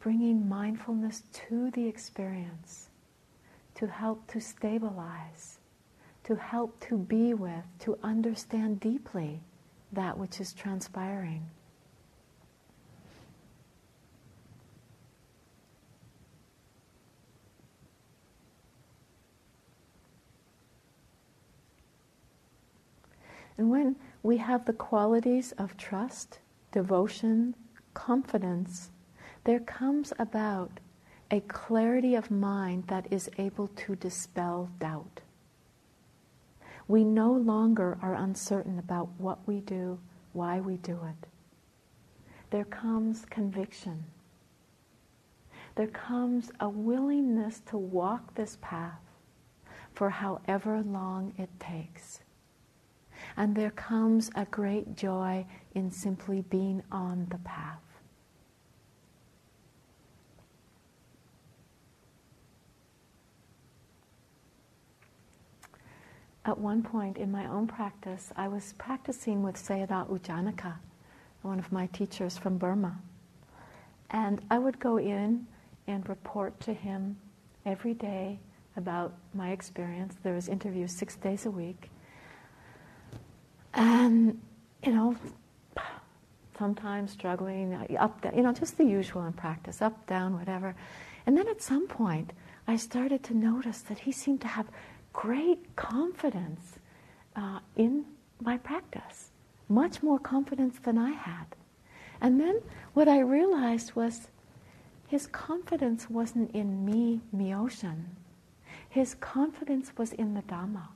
bringing 0.00 0.48
mindfulness 0.48 1.22
to 1.32 1.70
the 1.70 1.86
experience 1.86 2.88
to 3.76 3.86
help 3.86 4.26
to 4.26 4.40
stabilize, 4.40 5.58
to 6.24 6.34
help 6.34 6.80
to 6.80 6.98
be 6.98 7.32
with, 7.32 7.62
to 7.78 7.96
understand 8.02 8.80
deeply 8.80 9.40
that 9.92 10.18
which 10.18 10.40
is 10.40 10.52
transpiring. 10.52 11.48
And 23.56 23.70
when 23.70 23.94
we 24.22 24.36
have 24.36 24.64
the 24.64 24.72
qualities 24.72 25.52
of 25.52 25.76
trust, 25.76 26.40
devotion, 26.72 27.54
confidence, 27.94 28.90
there 29.44 29.60
comes 29.60 30.12
about 30.18 30.80
a 31.30 31.40
clarity 31.40 32.14
of 32.14 32.30
mind 32.30 32.84
that 32.88 33.06
is 33.10 33.30
able 33.38 33.68
to 33.68 33.96
dispel 33.96 34.70
doubt. 34.78 35.20
We 36.88 37.04
no 37.04 37.32
longer 37.32 37.98
are 38.02 38.14
uncertain 38.14 38.78
about 38.78 39.08
what 39.18 39.38
we 39.46 39.60
do, 39.60 39.98
why 40.32 40.60
we 40.60 40.76
do 40.76 40.98
it. 41.04 41.28
There 42.50 42.64
comes 42.64 43.24
conviction. 43.26 44.04
There 45.76 45.86
comes 45.86 46.50
a 46.58 46.68
willingness 46.68 47.60
to 47.66 47.78
walk 47.78 48.34
this 48.34 48.58
path 48.60 49.00
for 49.94 50.10
however 50.10 50.82
long 50.82 51.32
it 51.38 51.48
takes. 51.60 52.20
And 53.40 53.56
there 53.56 53.70
comes 53.70 54.30
a 54.34 54.44
great 54.44 54.98
joy 54.98 55.46
in 55.74 55.90
simply 55.90 56.42
being 56.42 56.82
on 56.92 57.26
the 57.30 57.38
path. 57.38 57.80
At 66.44 66.58
one 66.58 66.82
point 66.82 67.16
in 67.16 67.32
my 67.32 67.46
own 67.46 67.66
practice, 67.66 68.30
I 68.36 68.46
was 68.46 68.74
practicing 68.76 69.42
with 69.42 69.56
Sayadaw 69.56 70.10
U 70.10 70.18
Janaka, 70.18 70.78
one 71.40 71.58
of 71.58 71.72
my 71.72 71.86
teachers 71.86 72.36
from 72.36 72.58
Burma. 72.58 73.00
And 74.10 74.42
I 74.50 74.58
would 74.58 74.78
go 74.78 74.98
in 74.98 75.46
and 75.86 76.06
report 76.10 76.60
to 76.60 76.74
him 76.74 77.16
every 77.64 77.94
day 77.94 78.38
about 78.76 79.14
my 79.32 79.52
experience. 79.52 80.16
There 80.22 80.34
was 80.34 80.46
interviews 80.46 80.92
six 80.92 81.16
days 81.16 81.46
a 81.46 81.50
week. 81.50 81.88
And, 83.74 84.40
you 84.84 84.92
know, 84.92 85.16
sometimes 86.58 87.12
struggling, 87.12 87.74
up, 87.98 88.20
down, 88.20 88.34
you 88.34 88.42
know, 88.42 88.52
just 88.52 88.76
the 88.76 88.84
usual 88.84 89.24
in 89.24 89.32
practice, 89.32 89.80
up, 89.80 90.06
down, 90.06 90.38
whatever. 90.38 90.74
And 91.26 91.36
then 91.36 91.48
at 91.48 91.62
some 91.62 91.86
point, 91.86 92.32
I 92.66 92.76
started 92.76 93.22
to 93.24 93.34
notice 93.34 93.80
that 93.82 94.00
he 94.00 94.12
seemed 94.12 94.40
to 94.42 94.48
have 94.48 94.66
great 95.12 95.74
confidence 95.76 96.78
uh, 97.36 97.60
in 97.76 98.04
my 98.42 98.58
practice, 98.58 99.30
much 99.68 100.02
more 100.02 100.18
confidence 100.18 100.78
than 100.82 100.98
I 100.98 101.10
had. 101.10 101.46
And 102.20 102.40
then 102.40 102.60
what 102.94 103.08
I 103.08 103.20
realized 103.20 103.94
was 103.94 104.28
his 105.08 105.26
confidence 105.26 106.10
wasn't 106.10 106.54
in 106.54 106.84
me, 106.84 107.20
Myoshin. 107.34 108.04
His 108.88 109.14
confidence 109.14 109.92
was 109.96 110.12
in 110.12 110.34
the 110.34 110.42
Dhamma 110.42 110.88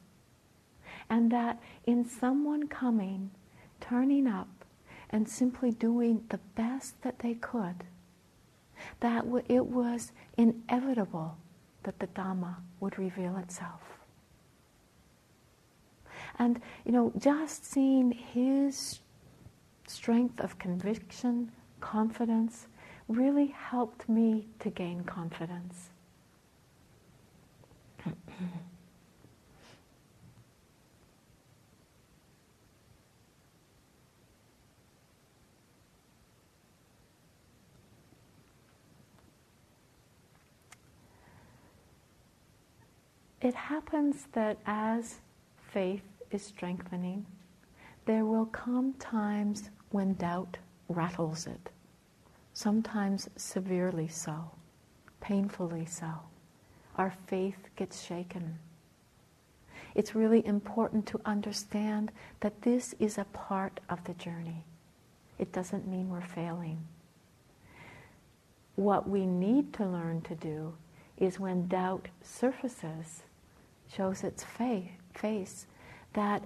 and 1.09 1.31
that 1.31 1.61
in 1.85 2.05
someone 2.05 2.69
coming, 2.69 3.31
turning 3.81 4.27
up, 4.27 4.49
and 5.11 5.29
simply 5.29 5.71
doing 5.71 6.25
the 6.31 6.39
best 6.57 7.01
that 7.03 7.21
they 7.21 7.35
could, 7.35 7.85
that 9.01 9.25
w- 9.25 9.45
it 9.49 9.67
was 9.67 10.13
inevitable 10.37 11.37
that 11.85 11.99
the 11.99 12.07
Dhamma 12.09 12.57
would 12.81 12.99
reveal 12.99 13.37
itself. 13.37 13.81
And, 16.39 16.61
you 16.85 16.93
know, 16.93 17.13
just 17.17 17.65
seeing 17.65 18.11
his 18.11 18.99
strength 19.87 20.41
of 20.41 20.59
conviction, 20.59 21.53
confidence, 21.81 22.67
really 23.07 23.49
helped 23.49 24.09
me 24.09 24.47
to 24.61 24.71
gain 24.71 25.05
confidence. 25.05 25.91
It 43.45 43.55
happens 43.55 44.27
that 44.33 44.57
as 44.65 45.17
faith 45.71 46.03
is 46.31 46.43
strengthening, 46.43 47.27
there 48.07 48.25
will 48.25 48.47
come 48.47 48.95
times 48.95 49.69
when 49.91 50.15
doubt 50.15 50.57
rattles 50.89 51.47
it, 51.47 51.71
sometimes 52.55 53.29
severely 53.37 54.09
so, 54.09 54.51
painfully 55.21 55.85
so. 55.85 56.11
Our 56.97 57.13
faith 57.27 57.69
gets 57.77 58.03
shaken. 58.03 58.59
It's 59.95 60.15
really 60.15 60.45
important 60.47 61.05
to 61.09 61.21
understand 61.27 62.13
that 62.41 62.63
this 62.63 62.95
is 62.99 63.19
a 63.19 63.25
part 63.25 63.79
of 63.91 64.03
the 64.05 64.15
journey. 64.15 64.65
It 65.39 65.53
doesn't 65.53 65.87
mean 65.87 66.09
we're 66.09 66.23
failing. 66.23 66.83
What 68.77 69.07
we 69.07 69.27
need 69.27 69.75
to 69.75 69.87
learn 69.87 70.23
to 70.23 70.35
do 70.35 70.73
is 71.19 71.39
when 71.39 71.69
doubt 71.69 72.09
surfaces, 72.23 73.23
shows 73.93 74.25
its 74.25 74.45
face, 74.45 75.67
that 76.13 76.43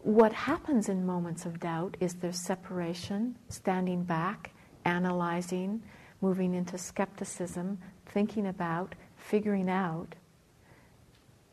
what 0.00 0.32
happens 0.32 0.88
in 0.88 1.06
moments 1.06 1.46
of 1.46 1.60
doubt 1.60 1.96
is 2.00 2.14
there's 2.14 2.44
separation, 2.44 3.36
standing 3.48 4.04
back, 4.04 4.52
analyzing, 4.84 5.82
moving 6.20 6.54
into 6.54 6.76
skepticism, 6.76 7.78
thinking 8.06 8.46
about, 8.46 8.94
figuring 9.16 9.70
out. 9.70 10.14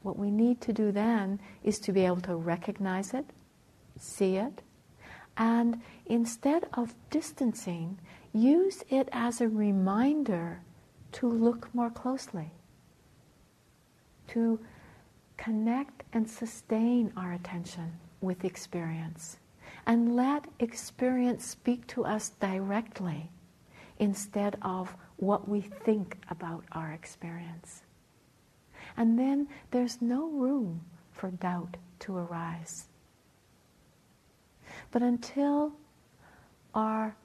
What 0.03 0.17
we 0.17 0.31
need 0.31 0.59
to 0.61 0.73
do 0.73 0.91
then 0.91 1.39
is 1.63 1.79
to 1.79 1.91
be 1.91 2.05
able 2.05 2.21
to 2.21 2.35
recognize 2.35 3.13
it, 3.13 3.25
see 3.97 4.35
it, 4.35 4.61
and 5.37 5.81
instead 6.07 6.67
of 6.73 6.93
distancing, 7.09 7.99
use 8.33 8.83
it 8.89 9.07
as 9.11 9.41
a 9.41 9.47
reminder 9.47 10.61
to 11.13 11.29
look 11.29 11.73
more 11.73 11.89
closely, 11.89 12.51
to 14.27 14.59
connect 15.41 16.03
and 16.13 16.29
sustain 16.29 17.11
our 17.17 17.33
attention 17.33 17.91
with 18.21 18.45
experience 18.45 19.37
and 19.87 20.15
let 20.15 20.45
experience 20.59 21.43
speak 21.43 21.87
to 21.87 22.05
us 22.05 22.29
directly 22.39 23.31
instead 23.97 24.55
of 24.61 24.95
what 25.17 25.49
we 25.49 25.61
think 25.61 26.15
about 26.29 26.63
our 26.73 26.91
experience. 26.91 27.81
And 28.95 29.17
then 29.17 29.47
there's 29.71 29.99
no 29.99 30.27
room 30.29 30.81
for 31.11 31.31
doubt 31.31 31.75
to 32.01 32.17
arise. 32.17 32.85
But 34.91 35.01
until 35.01 35.73
our 36.75 37.15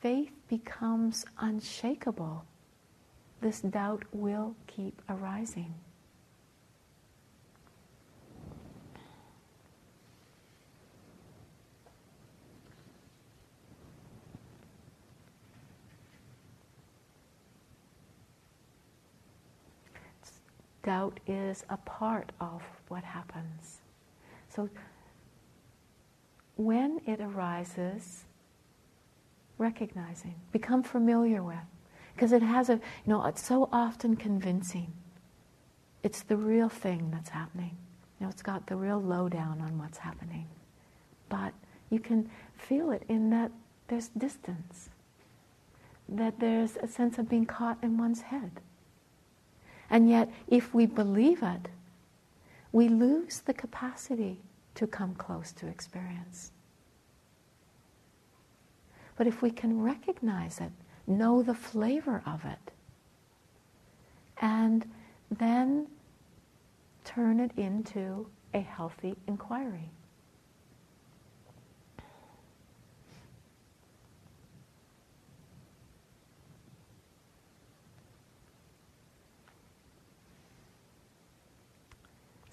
faith 0.00 0.32
becomes 0.48 1.26
unshakable, 1.38 2.42
this 3.42 3.60
doubt 3.60 4.04
will 4.12 4.54
keep 4.66 5.02
arising. 5.10 5.74
Doubt 20.86 21.18
is 21.26 21.64
a 21.68 21.76
part 21.78 22.32
of 22.40 22.62
what 22.88 23.04
happens. 23.04 23.82
So 24.48 24.70
when 26.56 27.00
it 27.06 27.20
arises, 27.20 28.24
recognizing, 29.58 30.36
become 30.52 30.82
familiar 30.82 31.42
with, 31.42 31.56
because 32.14 32.32
it 32.32 32.42
has 32.42 32.70
a, 32.70 32.74
you 32.74 32.80
know, 33.08 33.26
it's 33.26 33.44
so 33.44 33.68
often 33.72 34.16
convincing. 34.16 34.92
It's 36.02 36.22
the 36.22 36.36
real 36.36 36.68
thing 36.68 37.10
that's 37.12 37.30
happening. 37.30 37.76
You 38.18 38.26
know, 38.26 38.30
it's 38.30 38.42
got 38.42 38.66
the 38.66 38.76
real 38.76 39.02
lowdown 39.02 39.60
on 39.60 39.76
what's 39.78 39.98
happening. 39.98 40.46
But 41.28 41.52
you 41.90 41.98
can 41.98 42.30
feel 42.56 42.92
it 42.92 43.02
in 43.08 43.28
that 43.30 43.50
there's 43.88 44.08
distance, 44.08 44.88
that 46.08 46.38
there's 46.40 46.76
a 46.76 46.86
sense 46.86 47.18
of 47.18 47.28
being 47.28 47.44
caught 47.44 47.78
in 47.82 47.98
one's 47.98 48.22
head. 48.22 48.52
And 49.90 50.08
yet, 50.08 50.30
if 50.48 50.74
we 50.74 50.86
believe 50.86 51.42
it, 51.42 51.68
we 52.72 52.88
lose 52.88 53.40
the 53.40 53.54
capacity 53.54 54.40
to 54.74 54.86
come 54.86 55.14
close 55.14 55.52
to 55.52 55.66
experience. 55.66 56.52
But 59.16 59.26
if 59.26 59.40
we 59.42 59.50
can 59.50 59.80
recognize 59.80 60.60
it, 60.60 60.72
know 61.06 61.42
the 61.42 61.54
flavor 61.54 62.22
of 62.26 62.44
it, 62.44 62.72
and 64.40 64.86
then 65.30 65.86
turn 67.04 67.40
it 67.40 67.52
into 67.56 68.28
a 68.52 68.60
healthy 68.60 69.16
inquiry. 69.26 69.90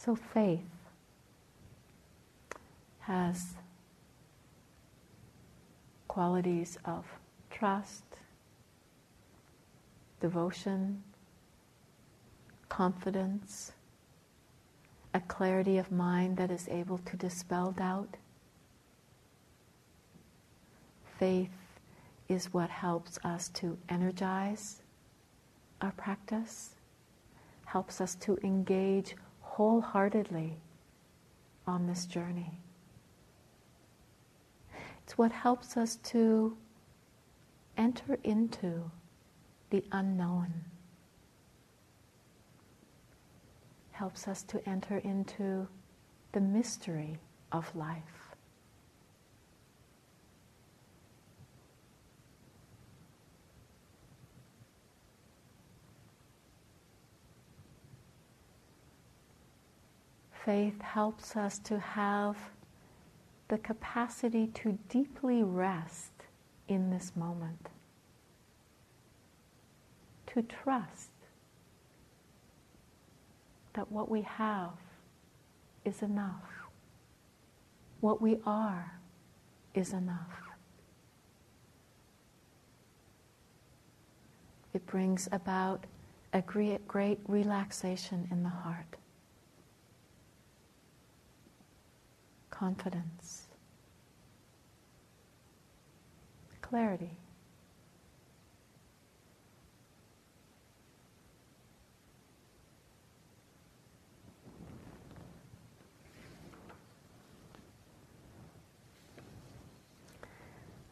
So 0.03 0.15
faith 0.15 0.59
has 2.99 3.53
qualities 6.09 6.77
of 6.83 7.05
trust, 7.49 8.03
devotion, 10.19 11.01
confidence, 12.67 13.71
a 15.13 15.21
clarity 15.21 15.77
of 15.77 15.89
mind 15.89 16.35
that 16.35 16.51
is 16.51 16.67
able 16.67 16.97
to 16.97 17.15
dispel 17.15 17.71
doubt. 17.71 18.17
Faith 21.17 21.79
is 22.27 22.53
what 22.53 22.69
helps 22.69 23.19
us 23.23 23.47
to 23.49 23.77
energize 23.87 24.81
our 25.79 25.91
practice, 25.91 26.71
helps 27.63 28.01
us 28.01 28.15
to 28.15 28.37
engage 28.43 29.15
wholeheartedly 29.53 30.57
on 31.67 31.85
this 31.85 32.07
journey. 32.07 32.57
It's 35.03 35.15
what 35.15 35.31
helps 35.31 35.77
us 35.77 35.97
to 35.97 36.57
enter 37.77 38.17
into 38.23 38.89
the 39.69 39.83
unknown, 39.91 40.51
helps 43.91 44.27
us 44.27 44.41
to 44.41 44.67
enter 44.67 44.97
into 44.97 45.67
the 46.31 46.41
mystery 46.41 47.19
of 47.51 47.75
life. 47.75 48.22
Faith 60.45 60.81
helps 60.81 61.35
us 61.35 61.57
to 61.59 61.79
have 61.79 62.35
the 63.47 63.57
capacity 63.57 64.47
to 64.47 64.77
deeply 64.89 65.43
rest 65.43 66.11
in 66.67 66.89
this 66.89 67.11
moment, 67.15 67.69
to 70.27 70.41
trust 70.41 71.09
that 73.73 73.91
what 73.91 74.09
we 74.09 74.21
have 74.21 74.71
is 75.85 76.01
enough, 76.01 76.43
what 78.01 78.21
we 78.21 78.37
are 78.45 78.99
is 79.73 79.93
enough. 79.93 80.41
It 84.73 84.85
brings 84.87 85.27
about 85.31 85.85
a 86.33 86.41
great, 86.41 87.19
relaxation 87.27 88.27
in 88.31 88.41
the 88.43 88.49
heart. 88.49 88.95
confidence, 92.63 93.47
clarity. 96.61 97.17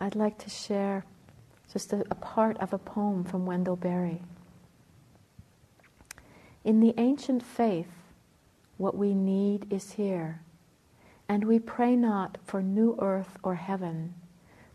I'd 0.02 0.16
like 0.16 0.38
to 0.40 0.50
share 0.50 1.06
just 1.72 1.94
a, 1.94 2.04
a, 2.12 2.16
part 2.16 2.58
of 2.58 2.74
a 2.74 2.78
poem 2.78 3.24
from 3.24 3.46
Wendell 3.46 3.78
Berry. 3.78 4.22
In 6.66 6.82
the 6.82 6.94
ancient 6.98 7.42
faith, 7.42 7.88
what 8.78 8.98
we 8.98 9.14
need 9.14 9.72
is 9.72 9.94
here 9.94 10.42
and 11.32 11.46
we 11.46 11.58
pray 11.60 11.96
not 11.96 12.38
for 12.44 12.62
new 12.62 12.94
earth 13.00 13.38
or 13.42 13.56
heaven, 13.56 14.14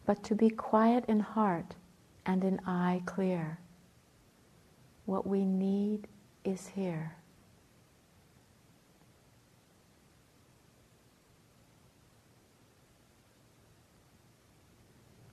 but 0.07 0.25
to 0.25 0.35
be 0.35 0.49
quiet 0.49 1.05
in 1.07 1.21
heart 1.21 1.75
and 2.25 2.43
in 2.43 2.59
eye 2.67 3.03
clear. 3.05 3.59
What 5.05 5.27
we 5.27 5.45
need 5.45 6.09
is 6.47 6.69
here. 6.69 7.15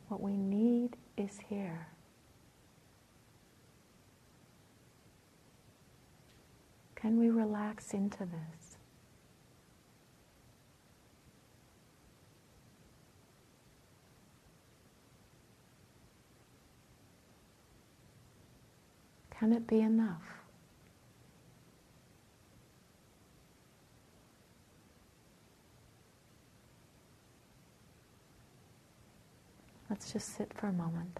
What 0.09 0.19
we 0.19 0.35
need 0.35 0.97
is 1.15 1.39
here. 1.47 1.87
Can 6.95 7.17
we 7.17 7.29
relax 7.29 7.93
into 7.93 8.25
this? 8.25 8.62
Can 19.43 19.51
it 19.51 19.67
be 19.67 19.81
enough? 19.81 20.21
Let's 29.89 30.13
just 30.13 30.37
sit 30.37 30.53
for 30.53 30.67
a 30.67 30.71
moment. 30.71 31.19